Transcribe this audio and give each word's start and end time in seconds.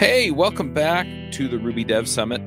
Hey, 0.00 0.30
welcome 0.30 0.72
back 0.72 1.06
to 1.32 1.46
the 1.46 1.58
Ruby 1.58 1.84
Dev 1.84 2.08
Summit. 2.08 2.40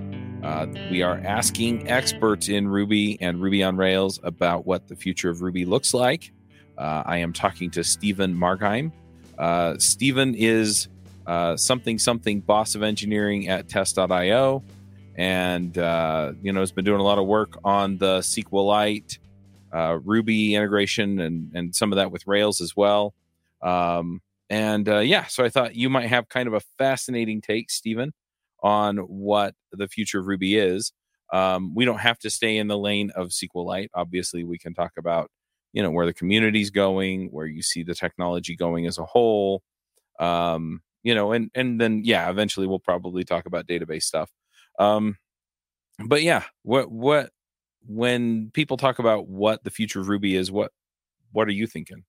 Uh, 0.43 0.65
we 0.89 1.03
are 1.03 1.21
asking 1.23 1.87
experts 1.87 2.49
in 2.49 2.67
Ruby 2.67 3.15
and 3.21 3.39
Ruby 3.39 3.61
on 3.61 3.77
Rails 3.77 4.19
about 4.23 4.65
what 4.65 4.87
the 4.87 4.95
future 4.95 5.29
of 5.29 5.43
Ruby 5.43 5.63
looks 5.63 5.93
like. 5.93 6.31
Uh, 6.79 7.03
I 7.05 7.17
am 7.17 7.31
talking 7.31 7.69
to 7.69 7.83
Stephen 7.83 8.33
Margheim. 8.33 8.91
Uh, 9.37 9.77
Stephen 9.77 10.33
is 10.33 10.87
uh, 11.27 11.55
something 11.55 11.99
something 11.99 12.39
boss 12.39 12.73
of 12.73 12.81
engineering 12.81 13.49
at 13.49 13.69
Test.io, 13.69 14.63
and 15.15 15.77
uh, 15.77 16.31
you 16.41 16.53
know 16.53 16.59
has 16.59 16.71
been 16.71 16.85
doing 16.85 17.01
a 17.01 17.03
lot 17.03 17.19
of 17.19 17.27
work 17.27 17.59
on 17.63 17.99
the 17.99 18.21
SQLite 18.21 19.19
uh, 19.71 19.99
Ruby 20.03 20.55
integration 20.55 21.19
and 21.19 21.51
and 21.53 21.75
some 21.75 21.91
of 21.91 21.97
that 21.97 22.11
with 22.11 22.25
Rails 22.25 22.61
as 22.61 22.75
well. 22.75 23.13
Um, 23.61 24.23
and 24.49 24.87
uh, 24.87 24.99
yeah, 24.99 25.25
so 25.25 25.43
I 25.43 25.49
thought 25.49 25.75
you 25.75 25.89
might 25.89 26.07
have 26.07 26.29
kind 26.29 26.47
of 26.47 26.53
a 26.53 26.61
fascinating 26.77 27.41
take, 27.41 27.69
Stephen, 27.71 28.13
on 28.61 28.97
what 28.97 29.55
the 29.71 29.87
future 29.87 30.19
of 30.19 30.27
Ruby 30.27 30.57
is. 30.57 30.91
Um, 31.31 31.73
we 31.73 31.85
don't 31.85 31.99
have 31.99 32.19
to 32.19 32.29
stay 32.29 32.57
in 32.57 32.67
the 32.67 32.77
lane 32.77 33.11
of 33.15 33.29
SQLite. 33.29 33.89
Obviously, 33.93 34.43
we 34.43 34.57
can 34.57 34.73
talk 34.73 34.91
about 34.97 35.31
you 35.73 35.81
know 35.81 35.91
where 35.91 36.05
the 36.05 36.13
community's 36.13 36.69
going, 36.69 37.29
where 37.31 37.47
you 37.47 37.63
see 37.63 37.83
the 37.83 37.95
technology 37.95 38.55
going 38.55 38.85
as 38.85 38.97
a 38.97 39.05
whole. 39.05 39.63
Um, 40.19 40.81
you 41.03 41.15
know, 41.15 41.31
and 41.31 41.49
and 41.55 41.81
then 41.81 42.01
yeah, 42.03 42.29
eventually 42.29 42.67
we'll 42.67 42.79
probably 42.79 43.23
talk 43.23 43.45
about 43.45 43.67
database 43.67 44.03
stuff. 44.03 44.31
Um, 44.79 45.17
but 46.05 46.23
yeah, 46.23 46.43
what 46.63 46.91
what 46.91 47.31
when 47.85 48.51
people 48.51 48.77
talk 48.77 48.99
about 48.99 49.27
what 49.27 49.63
the 49.63 49.71
future 49.71 49.99
of 49.99 50.07
Ruby 50.07 50.35
is, 50.35 50.51
what 50.51 50.71
what 51.31 51.47
are 51.47 51.51
you 51.51 51.67
thinking? 51.67 52.03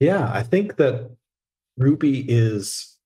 Yeah, 0.00 0.30
I 0.32 0.42
think 0.42 0.76
that 0.76 1.10
Ruby 1.76 2.24
is 2.28 2.96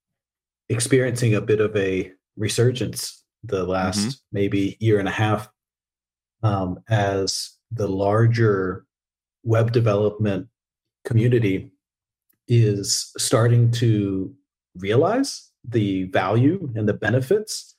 experiencing 0.68 1.34
a 1.34 1.40
bit 1.40 1.60
of 1.60 1.74
a 1.76 2.12
resurgence 2.36 3.24
the 3.44 3.64
last 3.64 4.00
mm-hmm. 4.00 4.10
maybe 4.32 4.76
year 4.80 4.98
and 4.98 5.08
a 5.08 5.12
half 5.12 5.48
um, 6.42 6.80
as 6.88 7.52
the 7.70 7.88
larger 7.88 8.84
web 9.44 9.72
development 9.72 10.48
community 11.04 11.72
is 12.48 13.12
starting 13.16 13.70
to 13.70 14.34
realize 14.76 15.50
the 15.64 16.04
value 16.04 16.70
and 16.74 16.88
the 16.88 16.94
benefits 16.94 17.76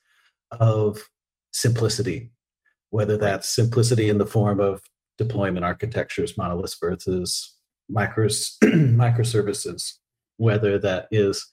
of 0.52 1.08
simplicity, 1.52 2.30
whether 2.90 3.16
that's 3.16 3.48
simplicity 3.48 4.08
in 4.08 4.18
the 4.18 4.26
form 4.26 4.60
of 4.60 4.82
deployment 5.18 5.64
architectures, 5.64 6.38
monoliths 6.38 6.76
versus 6.80 7.56
micros, 7.92 8.56
microservices, 8.62 9.94
whether 10.36 10.78
that 10.78 11.08
is 11.10 11.46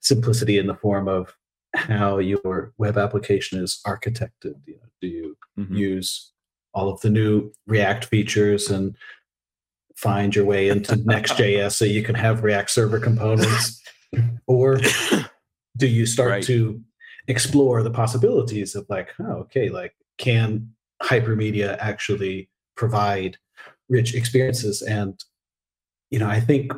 simplicity 0.00 0.58
in 0.58 0.66
the 0.66 0.74
form 0.74 1.08
of 1.08 1.34
how 1.74 2.18
your 2.18 2.72
web 2.78 2.96
application 2.96 3.62
is 3.62 3.80
architected. 3.86 4.54
You 4.66 4.76
know, 4.76 4.88
do 5.00 5.06
you 5.08 5.36
mm-hmm. 5.58 5.74
use 5.74 6.32
all 6.74 6.88
of 6.88 7.00
the 7.00 7.10
new 7.10 7.52
React 7.66 8.06
features 8.06 8.70
and 8.70 8.96
find 9.96 10.34
your 10.34 10.44
way 10.44 10.68
into 10.68 10.96
Next.js 10.96 11.72
so 11.72 11.84
you 11.84 12.02
can 12.02 12.14
have 12.14 12.44
React 12.44 12.70
server 12.70 13.00
components? 13.00 13.82
or 14.46 14.78
do 15.76 15.86
you 15.86 16.06
start 16.06 16.30
right. 16.30 16.44
to 16.44 16.80
explore 17.28 17.82
the 17.82 17.90
possibilities 17.90 18.74
of 18.74 18.86
like, 18.88 19.10
oh, 19.20 19.32
okay, 19.32 19.68
like 19.68 19.94
can 20.18 20.70
hypermedia 21.02 21.76
actually 21.80 22.48
provide 22.76 23.36
rich 23.88 24.14
experiences 24.14 24.82
and 24.82 25.22
you 26.10 26.18
know, 26.18 26.28
I 26.28 26.40
think 26.40 26.72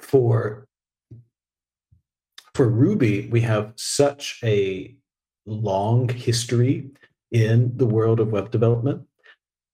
for 0.00 0.66
for 2.54 2.68
Ruby, 2.68 3.28
we 3.30 3.40
have 3.42 3.72
such 3.76 4.40
a 4.42 4.96
long 5.46 6.08
history 6.08 6.90
in 7.30 7.76
the 7.76 7.86
world 7.86 8.18
of 8.18 8.32
web 8.32 8.50
development 8.50 9.06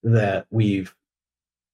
that 0.02 0.46
we've 0.51 0.95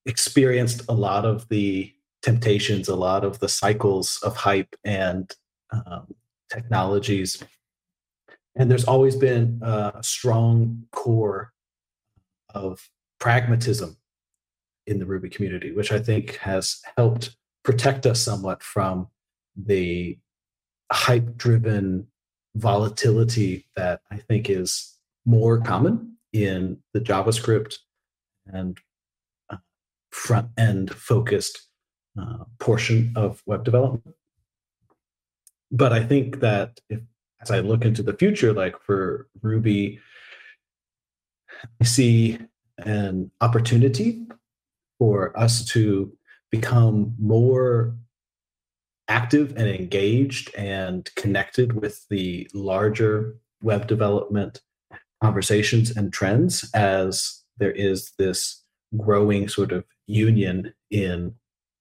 experienced 0.05 0.83
a 0.87 0.93
lot 0.93 1.25
of 1.25 1.49
the 1.49 1.93
temptations, 2.21 2.87
a 2.87 2.95
lot 2.95 3.25
of 3.25 3.39
the 3.39 3.49
cycles 3.49 4.19
of 4.23 4.37
hype 4.37 4.73
and 4.85 5.35
um, 5.71 6.15
technologies. 6.49 7.43
And 8.55 8.69
there's 8.69 8.85
always 8.85 9.15
been 9.15 9.59
a 9.61 9.99
strong 10.01 10.83
core 10.91 11.51
of 12.53 12.89
pragmatism 13.19 13.97
in 14.91 14.99
the 14.99 15.05
Ruby 15.05 15.29
community, 15.29 15.71
which 15.71 15.91
I 15.91 15.99
think 15.99 16.35
has 16.37 16.81
helped 16.97 17.35
protect 17.63 18.05
us 18.05 18.19
somewhat 18.21 18.61
from 18.61 19.07
the 19.55 20.17
hype 20.91 21.37
driven 21.37 22.07
volatility 22.55 23.67
that 23.75 24.01
I 24.11 24.17
think 24.17 24.49
is 24.49 24.97
more 25.25 25.59
common 25.61 26.17
in 26.33 26.77
the 26.93 26.99
JavaScript 26.99 27.77
and 28.45 28.77
uh, 29.49 29.57
front 30.11 30.49
end 30.57 30.93
focused 30.93 31.67
uh, 32.19 32.43
portion 32.59 33.13
of 33.15 33.41
web 33.45 33.63
development. 33.63 34.15
But 35.71 35.93
I 35.93 36.03
think 36.03 36.41
that 36.41 36.81
if, 36.89 36.99
as 37.41 37.51
I 37.51 37.59
look 37.59 37.85
into 37.85 38.03
the 38.03 38.13
future, 38.13 38.51
like 38.51 38.75
for 38.81 39.27
Ruby, 39.41 39.99
I 41.79 41.85
see 41.85 42.39
an 42.77 43.31
opportunity 43.39 44.25
for 45.01 45.35
us 45.35 45.65
to 45.65 46.15
become 46.51 47.15
more 47.17 47.95
active 49.07 49.51
and 49.57 49.67
engaged 49.67 50.53
and 50.55 51.09
connected 51.15 51.73
with 51.73 52.05
the 52.11 52.47
larger 52.53 53.35
web 53.63 53.87
development 53.87 54.61
conversations 55.23 55.89
and 55.89 56.13
trends 56.13 56.69
as 56.75 57.41
there 57.57 57.71
is 57.71 58.11
this 58.19 58.63
growing 58.95 59.47
sort 59.47 59.71
of 59.71 59.83
union 60.05 60.71
in 60.91 61.33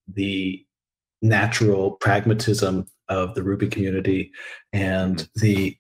the 0.09 0.65
natural 1.21 1.91
pragmatism 1.91 2.87
of 3.11 3.35
the 3.35 3.43
Ruby 3.43 3.69
community 3.69 4.33
and 4.73 5.29
the 5.35 5.77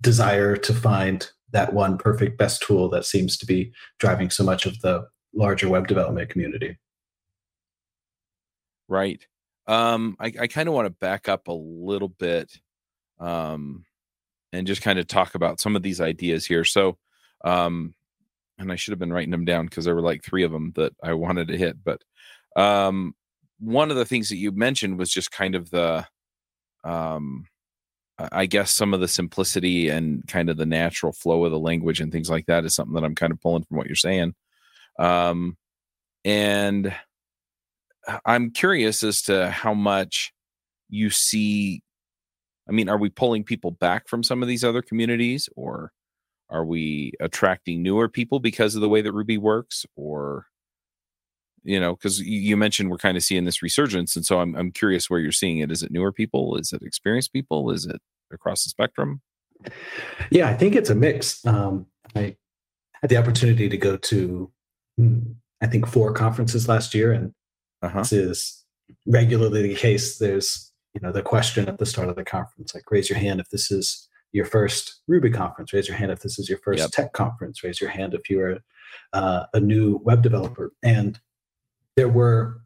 desire 0.00 0.56
to 0.56 0.74
find 0.74 1.30
that 1.52 1.74
one 1.74 1.96
perfect 1.96 2.38
best 2.38 2.60
tool 2.60 2.88
that 2.88 3.04
seems 3.04 3.36
to 3.36 3.46
be 3.46 3.72
driving 4.00 4.30
so 4.30 4.42
much 4.42 4.66
of 4.66 4.80
the 4.80 5.06
larger 5.34 5.68
web 5.68 5.86
development 5.86 6.28
community. 6.28 6.76
Right. 8.88 9.26
Um, 9.66 10.16
I, 10.20 10.32
I 10.40 10.46
kind 10.48 10.68
of 10.68 10.74
want 10.74 10.86
to 10.86 10.90
back 10.90 11.28
up 11.28 11.48
a 11.48 11.52
little 11.52 12.08
bit 12.08 12.52
um, 13.20 13.84
and 14.52 14.66
just 14.66 14.82
kind 14.82 14.98
of 14.98 15.06
talk 15.06 15.34
about 15.34 15.60
some 15.60 15.76
of 15.76 15.82
these 15.82 16.00
ideas 16.00 16.44
here. 16.44 16.64
So, 16.64 16.98
um, 17.44 17.94
and 18.58 18.70
I 18.70 18.76
should 18.76 18.92
have 18.92 18.98
been 18.98 19.12
writing 19.12 19.30
them 19.30 19.44
down 19.44 19.66
because 19.66 19.84
there 19.84 19.94
were 19.94 20.02
like 20.02 20.22
three 20.22 20.42
of 20.42 20.52
them 20.52 20.72
that 20.76 20.92
I 21.02 21.14
wanted 21.14 21.48
to 21.48 21.58
hit. 21.58 21.82
But 21.82 22.02
um, 22.56 23.14
one 23.58 23.90
of 23.90 23.96
the 23.96 24.04
things 24.04 24.28
that 24.28 24.36
you 24.36 24.52
mentioned 24.52 24.98
was 24.98 25.10
just 25.10 25.30
kind 25.30 25.54
of 25.54 25.70
the, 25.70 26.06
um, 26.84 27.46
I 28.18 28.46
guess 28.46 28.72
some 28.72 28.92
of 28.94 29.00
the 29.00 29.08
simplicity 29.08 29.88
and 29.88 30.26
kind 30.28 30.50
of 30.50 30.56
the 30.56 30.66
natural 30.66 31.12
flow 31.12 31.44
of 31.44 31.50
the 31.50 31.58
language 31.58 32.00
and 32.00 32.12
things 32.12 32.28
like 32.28 32.46
that 32.46 32.64
is 32.64 32.74
something 32.74 32.94
that 32.94 33.04
I'm 33.04 33.14
kind 33.14 33.32
of 33.32 33.40
pulling 33.40 33.64
from 33.64 33.78
what 33.78 33.86
you're 33.86 33.96
saying. 33.96 34.34
Um, 34.98 35.56
and 36.24 36.94
I'm 38.24 38.50
curious 38.50 39.02
as 39.02 39.22
to 39.22 39.50
how 39.50 39.74
much 39.74 40.32
you 40.88 41.10
see. 41.10 41.82
I 42.68 42.72
mean, 42.72 42.88
are 42.88 42.98
we 42.98 43.10
pulling 43.10 43.44
people 43.44 43.72
back 43.72 44.08
from 44.08 44.22
some 44.22 44.42
of 44.42 44.48
these 44.48 44.64
other 44.64 44.82
communities, 44.82 45.48
or 45.56 45.92
are 46.48 46.64
we 46.64 47.12
attracting 47.20 47.82
newer 47.82 48.08
people 48.08 48.38
because 48.38 48.74
of 48.74 48.80
the 48.80 48.88
way 48.88 49.02
that 49.02 49.12
Ruby 49.12 49.38
works, 49.38 49.84
or 49.96 50.46
you 51.64 51.78
know, 51.78 51.94
because 51.94 52.20
you 52.20 52.56
mentioned 52.56 52.90
we're 52.90 52.98
kind 52.98 53.16
of 53.16 53.22
seeing 53.22 53.44
this 53.44 53.62
resurgence, 53.62 54.16
and 54.16 54.24
so 54.24 54.40
I'm 54.40 54.54
I'm 54.54 54.70
curious 54.70 55.08
where 55.08 55.20
you're 55.20 55.32
seeing 55.32 55.58
it. 55.58 55.70
Is 55.70 55.82
it 55.82 55.92
newer 55.92 56.12
people? 56.12 56.56
Is 56.56 56.72
it 56.72 56.82
experienced 56.82 57.32
people? 57.32 57.70
Is 57.70 57.86
it 57.86 58.00
across 58.32 58.64
the 58.64 58.70
spectrum? 58.70 59.20
Yeah, 60.30 60.48
I 60.48 60.54
think 60.54 60.74
it's 60.74 60.90
a 60.90 60.94
mix. 60.94 61.44
Um, 61.46 61.86
I 62.16 62.36
had 63.00 63.10
the 63.10 63.16
opportunity 63.16 63.68
to 63.68 63.76
go 63.76 63.96
to 63.96 64.50
I 64.98 65.66
think 65.66 65.86
four 65.86 66.12
conferences 66.12 66.68
last 66.68 66.94
year, 66.94 67.12
and 67.12 67.32
uh-huh. 67.82 68.00
this 68.00 68.12
is 68.12 68.64
regularly 69.06 69.62
the 69.62 69.74
case. 69.74 70.18
There's 70.18 70.72
you 70.94 71.00
know 71.00 71.12
the 71.12 71.22
question 71.22 71.68
at 71.68 71.78
the 71.78 71.86
start 71.86 72.08
of 72.08 72.16
the 72.16 72.24
conference, 72.24 72.74
like 72.74 72.90
raise 72.90 73.08
your 73.08 73.18
hand 73.18 73.40
if 73.40 73.48
this 73.48 73.70
is 73.70 74.08
your 74.32 74.44
first 74.44 75.02
Ruby 75.06 75.30
conference. 75.30 75.72
Raise 75.72 75.88
your 75.88 75.96
hand 75.96 76.10
if 76.10 76.20
this 76.20 76.38
is 76.38 76.48
your 76.48 76.58
first 76.58 76.80
yep. 76.80 76.90
tech 76.90 77.12
conference. 77.12 77.62
Raise 77.62 77.80
your 77.80 77.90
hand 77.90 78.14
if 78.14 78.28
you're 78.28 78.58
uh, 79.12 79.44
a 79.52 79.60
new 79.60 80.00
web 80.04 80.22
developer. 80.22 80.72
And 80.82 81.20
there 81.96 82.08
were 82.08 82.62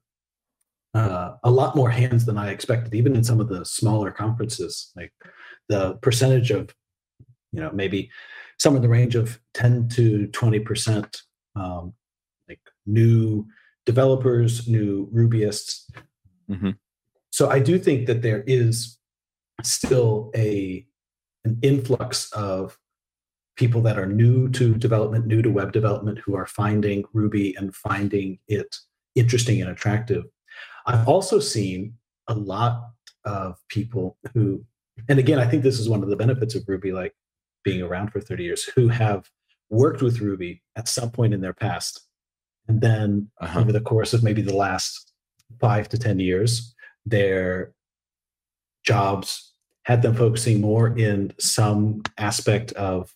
uh, 0.95 1.35
a 1.43 1.51
lot 1.51 1.77
more 1.77 1.91
hands 1.91 2.25
than 2.25 2.39
I 2.39 2.51
expected, 2.51 2.95
even 2.95 3.15
in 3.15 3.25
some 3.25 3.41
of 3.41 3.49
the 3.49 3.65
smaller 3.65 4.11
conferences. 4.11 4.93
Like 4.97 5.13
the 5.69 5.95
percentage 5.97 6.51
of, 6.51 6.75
you 7.53 7.61
know, 7.61 7.71
maybe 7.73 8.11
some 8.59 8.77
in 8.77 8.83
the 8.83 8.89
range 8.89 9.17
of 9.17 9.39
10 9.55 9.89
to 9.91 10.29
20 10.29 10.61
percent 10.61 11.23
um, 11.57 11.93
new 12.87 13.47
developers, 13.85 14.69
new 14.69 15.09
Rubyists. 15.15 15.91
Mm-hmm. 16.51 16.71
So 17.31 17.51
I 17.51 17.59
do 17.59 17.79
think 17.79 18.07
that 18.07 18.23
there 18.23 18.43
is 18.47 18.99
still 19.63 20.31
a 20.35 20.87
an 21.45 21.59
influx 21.63 22.31
of 22.33 22.77
people 23.57 23.81
that 23.81 23.99
are 23.99 24.07
new 24.07 24.49
to 24.51 24.75
development, 24.75 25.27
new 25.27 25.41
to 25.43 25.51
web 25.51 25.73
development, 25.73 26.19
who 26.19 26.35
are 26.35 26.47
finding 26.47 27.05
Ruby 27.13 27.55
and 27.57 27.75
finding 27.75 28.39
it 28.49 28.77
interesting 29.15 29.63
and 29.63 29.71
attractive. 29.71 30.25
I've 30.87 31.09
also 31.09 31.41
seen 31.41 31.95
a 32.29 32.35
lot 32.35 32.91
of 33.25 33.57
people 33.69 34.19
who, 34.35 34.65
and 35.09 35.19
again, 35.19 35.39
I 35.39 35.47
think 35.47 35.63
this 35.63 35.81
is 35.81 35.89
one 35.89 36.03
of 36.03 36.11
the 36.11 36.17
benefits 36.17 36.55
of 36.55 36.65
Ruby, 36.69 36.93
like 36.93 37.15
being 37.65 37.81
around 37.83 38.13
for 38.13 38.21
30 38.21 38.45
years, 38.45 38.65
who 38.65 38.89
have 38.89 39.31
worked 39.71 40.03
with 40.03 40.21
Ruby 40.21 40.63
at 40.77 40.89
some 40.89 41.11
point 41.11 41.33
in 41.33 41.41
their 41.41 41.55
past. 41.55 42.06
And 42.69 42.81
then 42.81 43.31
uh-huh. 43.41 43.61
over 43.61 43.73
the 43.73 43.81
course 43.81 44.13
of 44.13 44.23
maybe 44.23 44.43
the 44.43 44.57
last 44.57 45.13
five 45.61 45.89
to 45.91 45.99
10 45.99 46.19
years, 46.19 46.75
their 47.05 47.73
jobs 48.85 49.53
had 49.85 50.03
them 50.03 50.15
focusing 50.15 50.61
more 50.61 50.97
in 50.99 51.33
some 51.39 52.03
aspect 52.19 52.73
of 52.73 53.13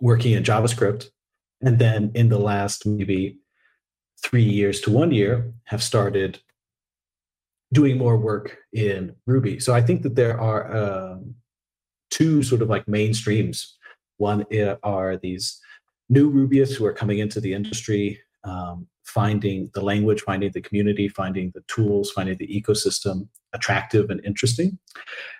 working 0.00 0.32
in 0.32 0.42
JavaScript. 0.42 1.06
And 1.60 1.78
then 1.78 2.10
in 2.14 2.28
the 2.28 2.38
last 2.38 2.84
maybe 2.84 3.38
three 4.24 4.42
years 4.42 4.80
to 4.80 4.90
one 4.90 5.12
year, 5.12 5.52
have 5.64 5.82
started 5.82 6.40
doing 7.72 7.96
more 7.96 8.16
work 8.16 8.58
in 8.72 9.14
Ruby. 9.26 9.58
So 9.60 9.72
I 9.72 9.80
think 9.80 10.02
that 10.02 10.16
there 10.16 10.38
are 10.40 10.76
um, 10.76 11.34
two 12.10 12.42
sort 12.42 12.62
of 12.62 12.68
like 12.68 12.86
mainstreams. 12.86 13.64
One 14.18 14.44
are 14.82 15.16
these 15.16 15.60
new 16.08 16.30
Rubyists 16.30 16.74
who 16.74 16.84
are 16.84 16.92
coming 16.92 17.18
into 17.18 17.40
the 17.40 17.54
industry, 17.54 18.20
um, 18.44 18.86
finding 19.04 19.70
the 19.74 19.80
language, 19.82 20.22
finding 20.22 20.50
the 20.52 20.60
community, 20.60 21.08
finding 21.08 21.50
the 21.54 21.62
tools, 21.68 22.10
finding 22.10 22.36
the 22.36 22.46
ecosystem 22.46 23.28
attractive 23.52 24.10
and 24.10 24.24
interesting. 24.24 24.78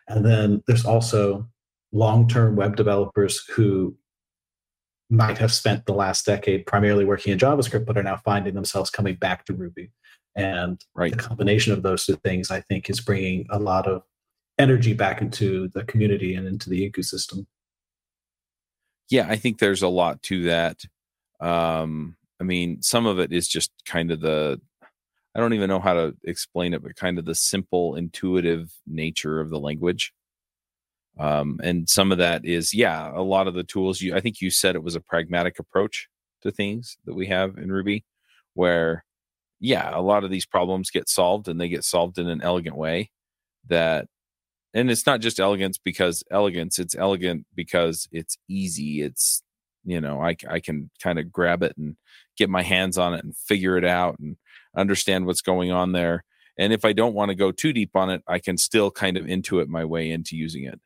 And 0.09 0.25
then 0.25 0.63
there's 0.67 0.85
also 0.85 1.49
long 1.93 2.29
term 2.29 2.57
web 2.57 2.77
developers 2.77 3.45
who 3.49 3.97
might 5.11 5.39
have 5.39 5.53
spent 5.53 5.85
the 5.85 5.93
last 5.93 6.25
decade 6.25 6.65
primarily 6.67 7.05
working 7.05 7.33
in 7.33 7.39
JavaScript, 7.39 7.85
but 7.85 7.99
are 7.99 8.03
now 8.03 8.17
finding 8.17 8.55
themselves 8.55 8.91
coming 8.91 9.15
back 9.17 9.45
to 9.45 9.53
Ruby. 9.53 9.91
And 10.35 10.83
right. 10.95 11.13
the 11.13 11.19
combination 11.19 11.75
of 11.75 11.83
those 11.83 12.07
two 12.07 12.17
things, 12.17 12.51
I 12.51 12.61
think, 12.63 12.89
is 12.89 13.01
bringing 13.01 13.47
a 13.51 13.59
lot 13.59 13.87
of 13.87 14.03
energy 14.59 14.95
back 14.95 15.21
into 15.21 15.69
the 15.75 15.85
community 15.85 16.35
and 16.35 16.47
into 16.47 16.71
the 16.71 16.91
ecosystem. 16.91 17.47
Yeah, 19.11 19.27
I 19.29 19.37
think 19.37 19.59
there's 19.59 19.83
a 19.83 19.89
lot 19.89 20.23
to 20.25 20.45
that. 20.45 20.81
Um, 21.41 22.17
I 22.43 22.45
mean, 22.45 22.83
some 22.83 23.07
of 23.07 23.21
it 23.21 23.33
is 23.33 23.47
just 23.47 23.71
kind 23.87 24.11
of 24.11 24.21
the, 24.21 24.61
I 25.33 25.39
don't 25.39 25.53
even 25.53 25.69
know 25.69 25.79
how 25.79 25.95
to 25.95 26.17
explain 26.25 26.75
it, 26.75 26.83
but 26.83 26.97
kind 26.97 27.17
of 27.17 27.25
the 27.25 27.37
simple, 27.37 27.95
intuitive 27.95 28.73
nature 28.85 29.41
of 29.41 29.49
the 29.49 29.61
language. 29.61 30.13
Um, 31.21 31.61
and 31.63 31.89
some 31.89 32.11
of 32.11 32.19
that 32.19 32.45
is, 32.45 32.75
yeah, 32.75 33.13
a 33.15 33.23
lot 33.23 33.47
of 33.47 33.55
the 33.55 33.63
tools 33.63 34.01
you, 34.01 34.17
I 34.17 34.21
think 34.21 34.41
you 34.41 34.51
said 34.51 34.75
it 34.75 34.83
was 34.83 34.97
a 34.97 35.01
pragmatic 35.01 35.61
approach 35.61 36.09
to 36.43 36.51
things 36.51 36.97
that 37.05 37.15
we 37.15 37.29
have 37.29 37.59
in 37.59 37.71
Ruby, 37.71 38.05
where 38.55 39.05
yeah, 39.61 39.97
a 39.97 40.03
lot 40.03 40.25
of 40.25 40.31
these 40.31 40.45
problems 40.45 40.91
get 40.91 41.09
solved 41.09 41.47
and 41.47 41.61
they 41.61 41.69
get 41.69 41.85
solved 41.85 42.19
in 42.19 42.29
an 42.29 42.43
elegant 42.43 42.77
way 42.77 43.13
that 43.69 44.09
and 44.75 44.91
it's 44.91 45.07
not 45.07 45.21
just 45.21 45.39
elegance 45.39 45.79
because 45.79 46.25
elegance 46.33 46.81
it's 46.81 46.97
elegant 46.97 47.47
because 47.55 48.09
it's 48.11 48.37
easy 48.49 49.01
it's 49.03 49.45
you 49.85 50.01
know 50.01 50.21
i, 50.23 50.37
I 50.49 50.61
can 50.61 50.91
kind 51.03 51.19
of 51.19 51.33
grab 51.33 51.63
it 51.63 51.77
and 51.77 51.97
get 52.37 52.51
my 52.51 52.63
hands 52.63 52.99
on 52.99 53.15
it 53.15 53.25
and 53.25 53.37
figure 53.37 53.77
it 53.77 53.85
out 53.85 54.19
and 54.19 54.37
understand 54.77 55.27
what's 55.27 55.43
going 55.43 55.71
on 55.71 55.93
there 55.93 56.25
and 56.59 56.73
if 56.73 56.85
i 56.85 56.93
don't 56.93 57.15
want 57.15 57.31
to 57.31 57.35
go 57.35 57.53
too 57.53 57.73
deep 57.73 57.95
on 57.95 58.11
it 58.11 58.23
i 58.27 58.39
can 58.39 58.57
still 58.57 58.91
kind 58.91 59.17
of 59.17 59.27
intuit 59.27 59.69
my 59.69 59.85
way 59.85 60.11
into 60.11 60.37
using 60.37 60.65
it. 60.65 60.81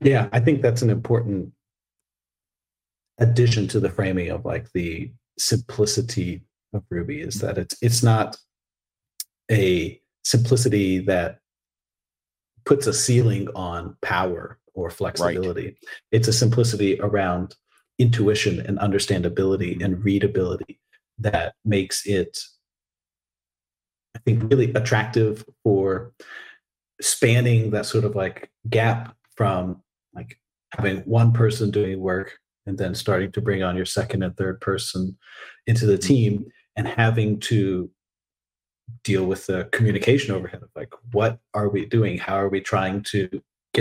Yeah 0.00 0.28
i 0.32 0.40
think 0.40 0.62
that's 0.62 0.82
an 0.82 0.90
important 0.90 1.52
addition 3.18 3.68
to 3.68 3.80
the 3.80 3.90
framing 3.90 4.30
of 4.30 4.44
like 4.44 4.70
the 4.72 5.12
simplicity 5.38 6.42
of 6.72 6.84
Ruby 6.90 7.20
is 7.20 7.40
that 7.40 7.58
it's 7.58 7.76
it's 7.82 8.02
not 8.02 8.36
a 9.50 10.00
simplicity 10.24 11.00
that 11.00 11.38
puts 12.64 12.86
a 12.86 12.92
ceiling 12.92 13.48
on 13.54 13.96
power 14.02 14.58
or 14.80 14.90
flexibility. 14.90 15.64
Right. 15.64 15.76
It's 16.12 16.28
a 16.28 16.32
simplicity 16.32 16.98
around 17.00 17.54
intuition 17.98 18.60
and 18.60 18.78
understandability 18.78 19.82
and 19.84 20.02
readability 20.02 20.80
that 21.18 21.54
makes 21.64 22.06
it 22.06 22.38
I 24.16 24.18
think 24.20 24.50
really 24.50 24.72
attractive 24.72 25.44
for 25.62 26.12
spanning 27.00 27.70
that 27.70 27.86
sort 27.86 28.04
of 28.04 28.16
like 28.16 28.50
gap 28.68 29.14
from 29.36 29.82
like 30.14 30.38
having 30.72 30.98
one 31.00 31.32
person 31.32 31.70
doing 31.70 32.00
work 32.00 32.38
and 32.66 32.76
then 32.76 32.94
starting 32.94 33.30
to 33.32 33.40
bring 33.40 33.62
on 33.62 33.76
your 33.76 33.86
second 33.86 34.22
and 34.22 34.36
third 34.36 34.60
person 34.60 35.16
into 35.66 35.86
the 35.86 35.94
mm-hmm. 35.94 36.08
team 36.08 36.46
and 36.76 36.88
having 36.88 37.38
to 37.40 37.90
deal 39.04 39.24
with 39.24 39.46
the 39.46 39.68
communication 39.72 40.34
overhead 40.34 40.62
of 40.62 40.70
like 40.74 40.92
what 41.12 41.38
are 41.54 41.68
we 41.68 41.86
doing 41.86 42.18
how 42.18 42.34
are 42.34 42.48
we 42.48 42.60
trying 42.60 43.02
to 43.02 43.28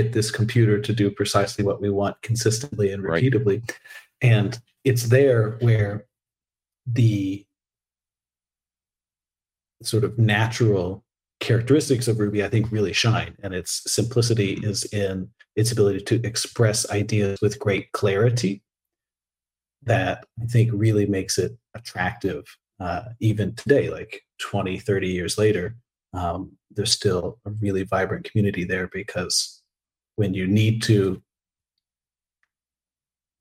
get 0.02 0.14
this 0.14 0.32
computer 0.32 0.80
to 0.80 0.94
do 0.94 1.10
precisely 1.12 1.64
what 1.64 1.82
we 1.82 1.90
want 1.90 2.22
consistently 2.22 2.92
and 2.92 3.04
repeatedly 3.04 3.58
right. 3.58 3.78
and 4.22 4.60
it's 4.84 5.04
there 5.04 5.58
where 5.62 6.06
the 6.86 7.46
sort 9.82 10.04
of 10.04 10.18
natural 10.18 11.04
characteristics 11.40 12.08
of 12.08 12.20
ruby 12.20 12.44
i 12.44 12.50
think 12.50 12.72
really 12.72 12.94
shine 12.94 13.36
and 13.44 13.54
its 13.54 13.82
simplicity 13.92 14.60
is 14.64 14.84
in 14.94 15.30
its 15.56 15.72
ability 15.72 16.00
to 16.00 16.16
express 16.26 16.90
ideas 16.92 17.40
with 17.42 17.60
great 17.60 17.92
clarity 17.92 18.62
that 19.84 20.26
I 20.42 20.46
think 20.46 20.72
really 20.74 21.06
makes 21.06 21.38
it 21.38 21.58
attractive 21.76 22.46
uh, 22.80 23.04
even 23.20 23.56
today, 23.56 23.90
like 23.90 24.22
20, 24.40 24.80
30 24.80 25.08
years 25.08 25.38
later. 25.38 25.76
Um, 26.14 26.54
there's 26.72 26.92
still 26.92 27.40
a 27.46 27.52
really 27.52 27.84
vibrant 27.84 28.30
community 28.30 28.64
there 28.64 28.88
because 28.88 29.59
when 30.20 30.34
you 30.34 30.46
need 30.46 30.82
to 30.84 31.24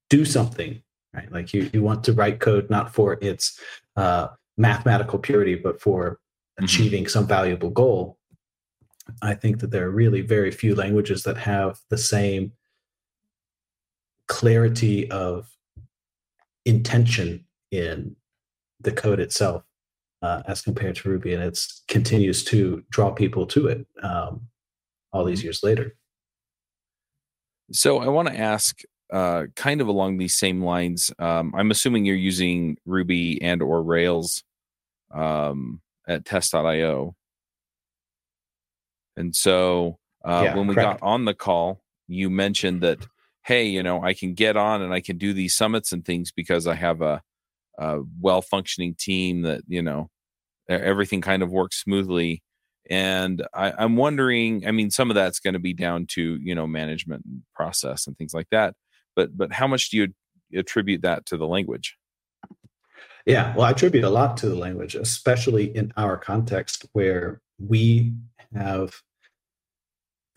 do 0.08 0.24
something, 0.24 0.80
right? 1.12 1.30
Like 1.32 1.52
you, 1.52 1.68
you 1.72 1.82
want 1.82 2.04
to 2.04 2.12
write 2.12 2.38
code 2.38 2.70
not 2.70 2.94
for 2.94 3.18
its 3.20 3.60
uh, 3.96 4.28
mathematical 4.56 5.18
purity, 5.18 5.56
but 5.56 5.80
for 5.80 6.12
mm-hmm. 6.12 6.64
achieving 6.64 7.08
some 7.08 7.26
valuable 7.26 7.70
goal. 7.70 8.16
I 9.22 9.34
think 9.34 9.58
that 9.58 9.72
there 9.72 9.86
are 9.88 9.90
really 9.90 10.20
very 10.20 10.52
few 10.52 10.76
languages 10.76 11.24
that 11.24 11.36
have 11.36 11.80
the 11.90 11.98
same 11.98 12.52
clarity 14.28 15.10
of 15.10 15.50
intention 16.64 17.44
in 17.72 18.14
the 18.80 18.92
code 18.92 19.18
itself 19.18 19.64
uh, 20.22 20.42
as 20.46 20.62
compared 20.62 20.94
to 20.94 21.08
Ruby, 21.08 21.34
and 21.34 21.42
it 21.42 21.58
continues 21.88 22.44
to 22.44 22.84
draw 22.90 23.10
people 23.10 23.46
to 23.46 23.66
it 23.66 23.84
um, 24.00 24.42
all 25.12 25.24
these 25.24 25.40
mm-hmm. 25.40 25.46
years 25.46 25.64
later. 25.64 25.97
So 27.72 27.98
I 27.98 28.08
want 28.08 28.28
to 28.28 28.38
ask, 28.38 28.80
uh, 29.12 29.44
kind 29.56 29.80
of 29.80 29.88
along 29.88 30.18
these 30.18 30.36
same 30.36 30.62
lines. 30.62 31.10
Um, 31.18 31.54
I'm 31.56 31.70
assuming 31.70 32.04
you're 32.04 32.16
using 32.16 32.76
Ruby 32.84 33.40
and 33.42 33.62
or 33.62 33.82
Rails 33.82 34.44
um, 35.12 35.80
at 36.06 36.24
Test.io, 36.24 37.14
and 39.16 39.34
so 39.34 39.98
uh, 40.24 40.42
yeah, 40.44 40.56
when 40.56 40.66
we 40.66 40.74
correct. 40.74 41.00
got 41.00 41.06
on 41.06 41.24
the 41.24 41.34
call, 41.34 41.82
you 42.06 42.28
mentioned 42.30 42.82
that 42.82 43.06
hey, 43.48 43.64
you 43.64 43.82
know, 43.82 44.02
I 44.02 44.12
can 44.12 44.34
get 44.34 44.58
on 44.58 44.82
and 44.82 44.92
I 44.92 45.00
can 45.00 45.16
do 45.16 45.32
these 45.32 45.56
summits 45.56 45.92
and 45.92 46.04
things 46.04 46.30
because 46.30 46.66
I 46.66 46.74
have 46.74 47.00
a, 47.00 47.22
a 47.78 48.00
well 48.20 48.42
functioning 48.42 48.94
team 48.94 49.40
that, 49.42 49.62
you 49.66 49.80
know, 49.80 50.10
everything 50.68 51.22
kind 51.22 51.42
of 51.42 51.50
works 51.50 51.82
smoothly. 51.82 52.42
And 52.90 53.46
I, 53.54 53.72
I'm 53.78 53.96
wondering, 53.96 54.66
I 54.66 54.70
mean, 54.70 54.90
some 54.90 55.10
of 55.10 55.14
that's 55.14 55.40
going 55.40 55.54
to 55.54 55.60
be 55.60 55.74
down 55.74 56.06
to, 56.10 56.38
you 56.42 56.54
know, 56.54 56.66
management 56.66 57.22
process 57.54 58.06
and 58.06 58.16
things 58.16 58.32
like 58.34 58.48
that. 58.50 58.74
But 59.14 59.36
but 59.36 59.52
how 59.52 59.66
much 59.66 59.90
do 59.90 59.98
you 59.98 60.08
attribute 60.58 61.02
that 61.02 61.26
to 61.26 61.36
the 61.36 61.46
language? 61.46 61.96
Yeah, 63.26 63.54
well, 63.54 63.66
I 63.66 63.72
attribute 63.72 64.04
a 64.04 64.10
lot 64.10 64.38
to 64.38 64.48
the 64.48 64.54
language, 64.54 64.94
especially 64.94 65.76
in 65.76 65.92
our 65.98 66.16
context 66.16 66.86
where 66.92 67.42
we 67.58 68.14
have 68.54 69.02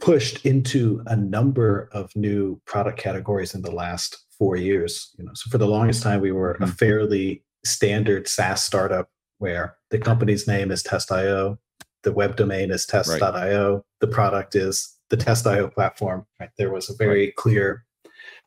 pushed 0.02 0.46
into 0.46 1.02
a 1.06 1.16
number 1.16 1.88
of 1.94 2.14
new 2.16 2.60
product 2.66 3.00
categories 3.00 3.54
in 3.54 3.62
the 3.62 3.72
last 3.72 4.26
four 4.38 4.58
years. 4.58 5.12
You 5.18 5.24
know, 5.24 5.32
so 5.36 5.50
for 5.50 5.58
the 5.58 5.68
longest 5.68 6.04
time, 6.04 6.20
we 6.20 6.32
were 6.32 6.56
mm-hmm. 6.56 6.64
a 6.64 6.68
fairly 6.68 7.44
standard 7.64 8.28
SaaS 8.28 8.64
startup 8.64 9.10
where 9.38 9.78
the 9.90 10.00
company's 10.00 10.48
name 10.48 10.72
is 10.72 10.84
Test.io, 10.84 11.60
the 12.04 12.12
web 12.12 12.36
domain 12.36 12.72
is 12.72 12.86
test.io, 12.86 13.74
right. 13.74 13.82
the 14.00 14.08
product 14.08 14.56
is 14.56 14.98
the 15.10 15.18
Test.io 15.18 15.68
platform. 15.68 16.26
Right? 16.40 16.50
There 16.58 16.72
was 16.72 16.90
a 16.90 16.96
very 16.96 17.26
right. 17.26 17.36
clear 17.36 17.86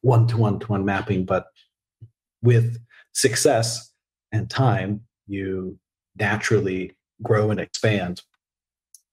one-to-one 0.00 0.58
to 0.60 0.66
one 0.66 0.84
mapping, 0.84 1.24
but 1.24 1.46
with 2.42 2.78
success 3.12 3.92
and 4.32 4.50
time, 4.50 5.02
you 5.26 5.78
naturally 6.18 6.96
grow 7.22 7.50
and 7.50 7.60
expand. 7.60 8.22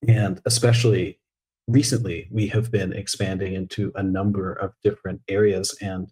And 0.08 0.42
especially 0.46 1.20
recently 1.68 2.28
we 2.32 2.48
have 2.48 2.72
been 2.72 2.94
expanding 2.94 3.54
into 3.54 3.92
a 3.96 4.04
number 4.04 4.54
of 4.54 4.74
different 4.84 5.22
areas 5.28 5.76
and 5.82 6.12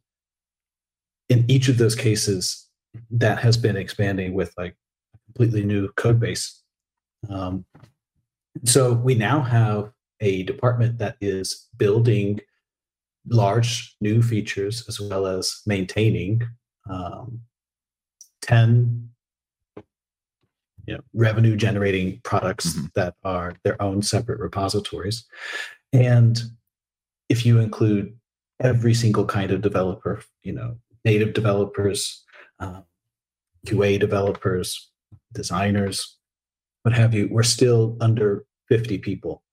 in 1.27 1.45
each 1.47 1.67
of 1.67 1.77
those 1.77 1.95
cases 1.95 2.67
that 3.11 3.39
has 3.39 3.57
been 3.57 3.75
expanding 3.75 4.33
with 4.33 4.53
like 4.57 4.75
a 5.13 5.17
completely 5.25 5.63
new 5.63 5.89
code 5.93 6.19
base 6.19 6.63
um, 7.29 7.65
so 8.65 8.93
we 8.93 9.15
now 9.15 9.41
have 9.41 9.91
a 10.21 10.43
department 10.43 10.97
that 10.97 11.15
is 11.21 11.67
building 11.77 12.39
large 13.27 13.95
new 14.01 14.21
features 14.21 14.85
as 14.87 14.99
well 14.99 15.27
as 15.27 15.61
maintaining 15.65 16.41
um, 16.89 17.41
10 18.41 19.09
you 20.85 20.95
know, 20.95 21.01
revenue 21.13 21.55
generating 21.55 22.19
products 22.23 22.73
mm-hmm. 22.73 22.87
that 22.95 23.13
are 23.23 23.53
their 23.63 23.79
own 23.81 24.01
separate 24.01 24.39
repositories. 24.39 25.25
And 25.93 26.41
if 27.29 27.45
you 27.45 27.59
include 27.59 28.17
every 28.59 28.93
single 28.93 29.25
kind 29.25 29.51
of 29.51 29.61
developer, 29.61 30.23
you 30.43 30.51
know, 30.51 30.77
native 31.05 31.33
developers, 31.33 32.23
um, 32.59 32.83
QA 33.67 33.99
developers, 33.99 34.89
designers, 35.31 36.17
what 36.83 36.95
have 36.95 37.13
you, 37.13 37.27
we're 37.31 37.43
still 37.43 37.95
under 38.01 38.45
50 38.69 38.99
people. 38.99 39.43